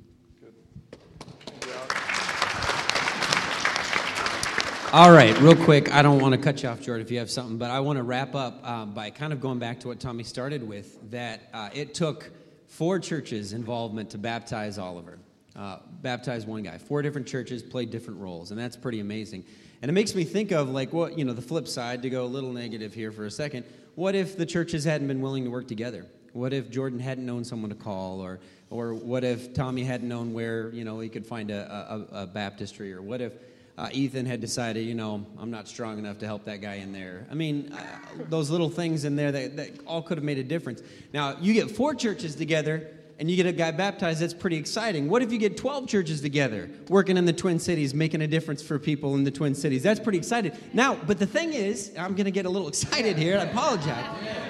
[4.91, 5.93] All right, real quick.
[5.93, 7.97] I don't want to cut you off, Jordan, if you have something, but I want
[7.97, 11.49] to wrap up uh, by kind of going back to what Tommy started with that
[11.53, 12.32] uh, it took
[12.68, 15.20] four churches' involvement to baptize Oliver.
[15.55, 16.78] Uh, baptize one guy.
[16.78, 19.45] Four different churches played different roles, and that's pretty amazing.
[19.82, 22.26] And it makes me think of, like, what, you know, the flip side, to go
[22.26, 23.66] a little negative here for a second.
[23.95, 26.05] What if the churches hadn't been willing to work together?
[26.34, 28.39] What if Jordan hadn't known someone to call, or,
[28.70, 32.28] or what if Tommy hadn't known where, you know, he could find a, a, a
[32.28, 33.32] baptistry, or what if
[33.78, 36.93] uh, Ethan had decided, you know, I'm not strong enough to help that guy in
[36.93, 37.28] there.
[37.30, 40.43] I mean, uh, those little things in there that, that all could have made a
[40.43, 40.82] difference.
[41.13, 45.09] Now, you get four churches together and you get a guy baptized, that's pretty exciting.
[45.09, 48.61] What if you get 12 churches together working in the Twin Cities, making a difference
[48.61, 49.84] for people in the Twin Cities?
[49.84, 50.51] That's pretty exciting.
[50.74, 54.05] Now, but the thing is, I'm going to get a little excited here, I apologize.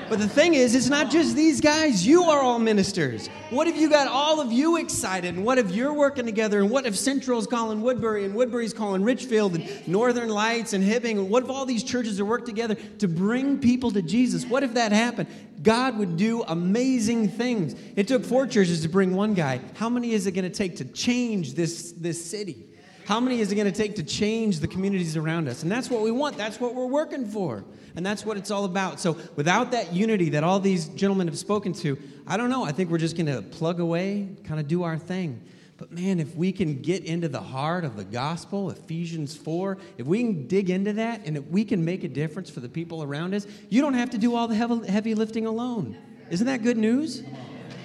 [0.10, 2.06] But the thing is, it's not just these guys.
[2.06, 3.28] You are all ministers.
[3.50, 5.34] What if you got all of you excited?
[5.34, 6.60] And what if you're working together?
[6.60, 11.18] And what if Central's calling Woodbury and Woodbury's calling Richfield and Northern Lights and Hibbing?
[11.18, 14.46] And what if all these churches are work together to bring people to Jesus?
[14.46, 15.28] What if that happened?
[15.62, 17.76] God would do amazing things.
[17.96, 19.62] It took four churches to bring one guy.
[19.76, 22.66] How many is it going to take to change this, this city?
[23.06, 25.62] How many is it going to take to change the communities around us?
[25.62, 26.38] And that's what we want.
[26.38, 27.64] That's what we're working for.
[27.96, 29.00] And that's what it's all about.
[29.00, 32.66] So without that unity that all these gentlemen have spoken to, I don't know.
[32.66, 35.42] I think we're just going to plug away, kind of do our thing.
[35.78, 40.08] But man, if we can get into the heart of the gospel, Ephesians 4, if
[40.08, 43.04] we can dig into that and if we can make a difference for the people
[43.04, 45.98] around us, you don't have to do all the heavy lifting alone.
[46.30, 47.24] Isn't that good news?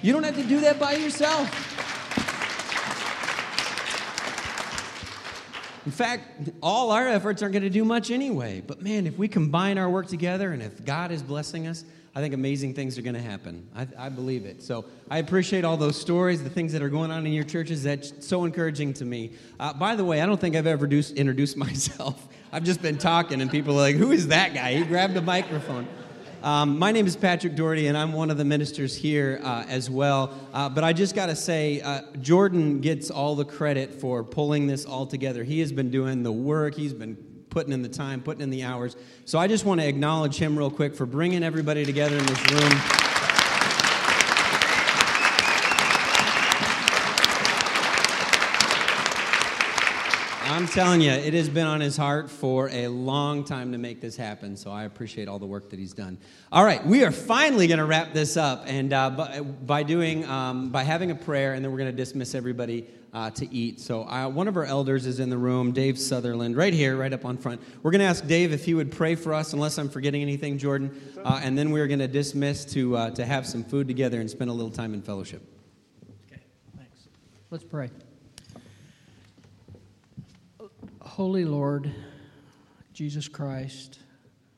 [0.01, 1.49] You don't have to do that by yourself.
[5.85, 8.61] In fact, all our efforts aren't going to do much anyway.
[8.65, 11.83] But man, if we combine our work together and if God is blessing us,
[12.13, 13.65] I think amazing things are going to happen.
[13.73, 14.61] I, I, believe it.
[14.61, 17.83] So I appreciate all those stories, the things that are going on in your churches.
[17.83, 19.31] That's so encouraging to me.
[19.57, 22.27] Uh, by the way, I don't think I've ever introduced myself.
[22.51, 24.73] I've just been talking, and people are like, Who is that guy?
[24.73, 25.87] He grabbed a microphone.
[26.43, 29.89] Um, my name is Patrick Doherty, and I'm one of the ministers here uh, as
[29.89, 30.33] well.
[30.53, 34.65] Uh, but I just got to say, uh, Jordan gets all the credit for pulling
[34.65, 35.43] this all together.
[35.43, 37.15] He has been doing the work, he's been
[37.51, 38.95] putting in the time, putting in the hours.
[39.25, 42.51] So I just want to acknowledge him real quick for bringing everybody together in this
[42.51, 42.81] room.
[50.43, 54.01] I'm telling you, it has been on his heart for a long time to make
[54.01, 54.57] this happen.
[54.57, 56.17] So I appreciate all the work that he's done.
[56.51, 60.25] All right, we are finally going to wrap this up, and uh, by, by, doing
[60.25, 63.79] um, by having a prayer, and then we're going to dismiss everybody uh, to eat.
[63.79, 67.11] So uh, one of our elders is in the room, Dave Sutherland, right here, right
[67.11, 67.61] up on front.
[67.83, 70.57] We're going to ask Dave if he would pray for us, unless I'm forgetting anything,
[70.57, 74.19] Jordan, uh, and then we're going to dismiss to uh, to have some food together
[74.21, 75.41] and spend a little time in fellowship.
[76.31, 76.41] Okay,
[76.77, 77.07] thanks.
[77.49, 77.89] Let's pray.
[81.01, 81.93] Holy Lord,
[82.93, 83.99] Jesus Christ,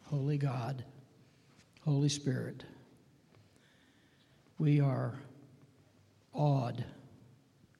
[0.03, 0.83] Holy God,
[1.83, 2.63] Holy Spirit,
[4.59, 5.15] we are
[6.33, 6.85] awed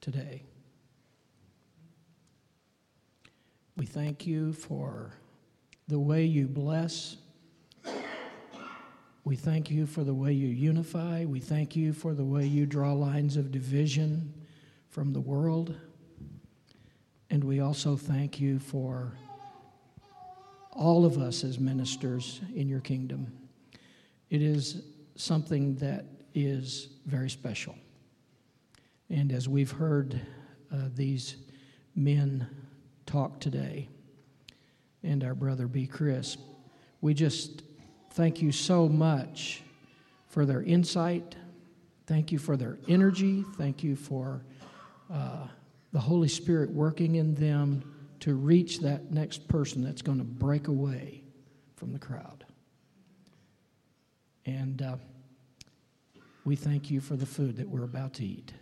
[0.00, 0.42] today.
[3.76, 5.12] We thank you for
[5.88, 7.16] the way you bless.
[9.24, 11.24] We thank you for the way you unify.
[11.24, 14.32] We thank you for the way you draw lines of division
[14.90, 15.74] from the world.
[17.30, 19.12] And we also thank you for
[20.70, 23.32] all of us as ministers in your kingdom.
[24.30, 24.82] It is
[25.16, 26.04] something that
[26.34, 27.74] is very special.
[29.10, 30.20] And as we've heard
[30.72, 31.36] uh, these
[31.96, 32.46] men
[33.06, 33.88] talk today,
[35.02, 35.86] and our brother B.
[35.86, 36.36] Chris,
[37.00, 37.62] we just
[38.12, 39.62] thank you so much
[40.28, 41.36] for their insight.
[42.06, 43.44] Thank you for their energy.
[43.56, 44.42] Thank you for.
[45.12, 45.46] Uh,
[45.94, 47.82] the Holy Spirit working in them
[48.18, 51.22] to reach that next person that's going to break away
[51.76, 52.44] from the crowd.
[54.44, 54.96] And uh,
[56.44, 58.52] we thank you for the food that we're about to eat.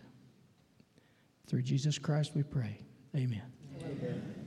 [1.47, 2.77] Through Jesus Christ we pray.
[3.15, 3.52] Amen.
[3.85, 4.42] Amen.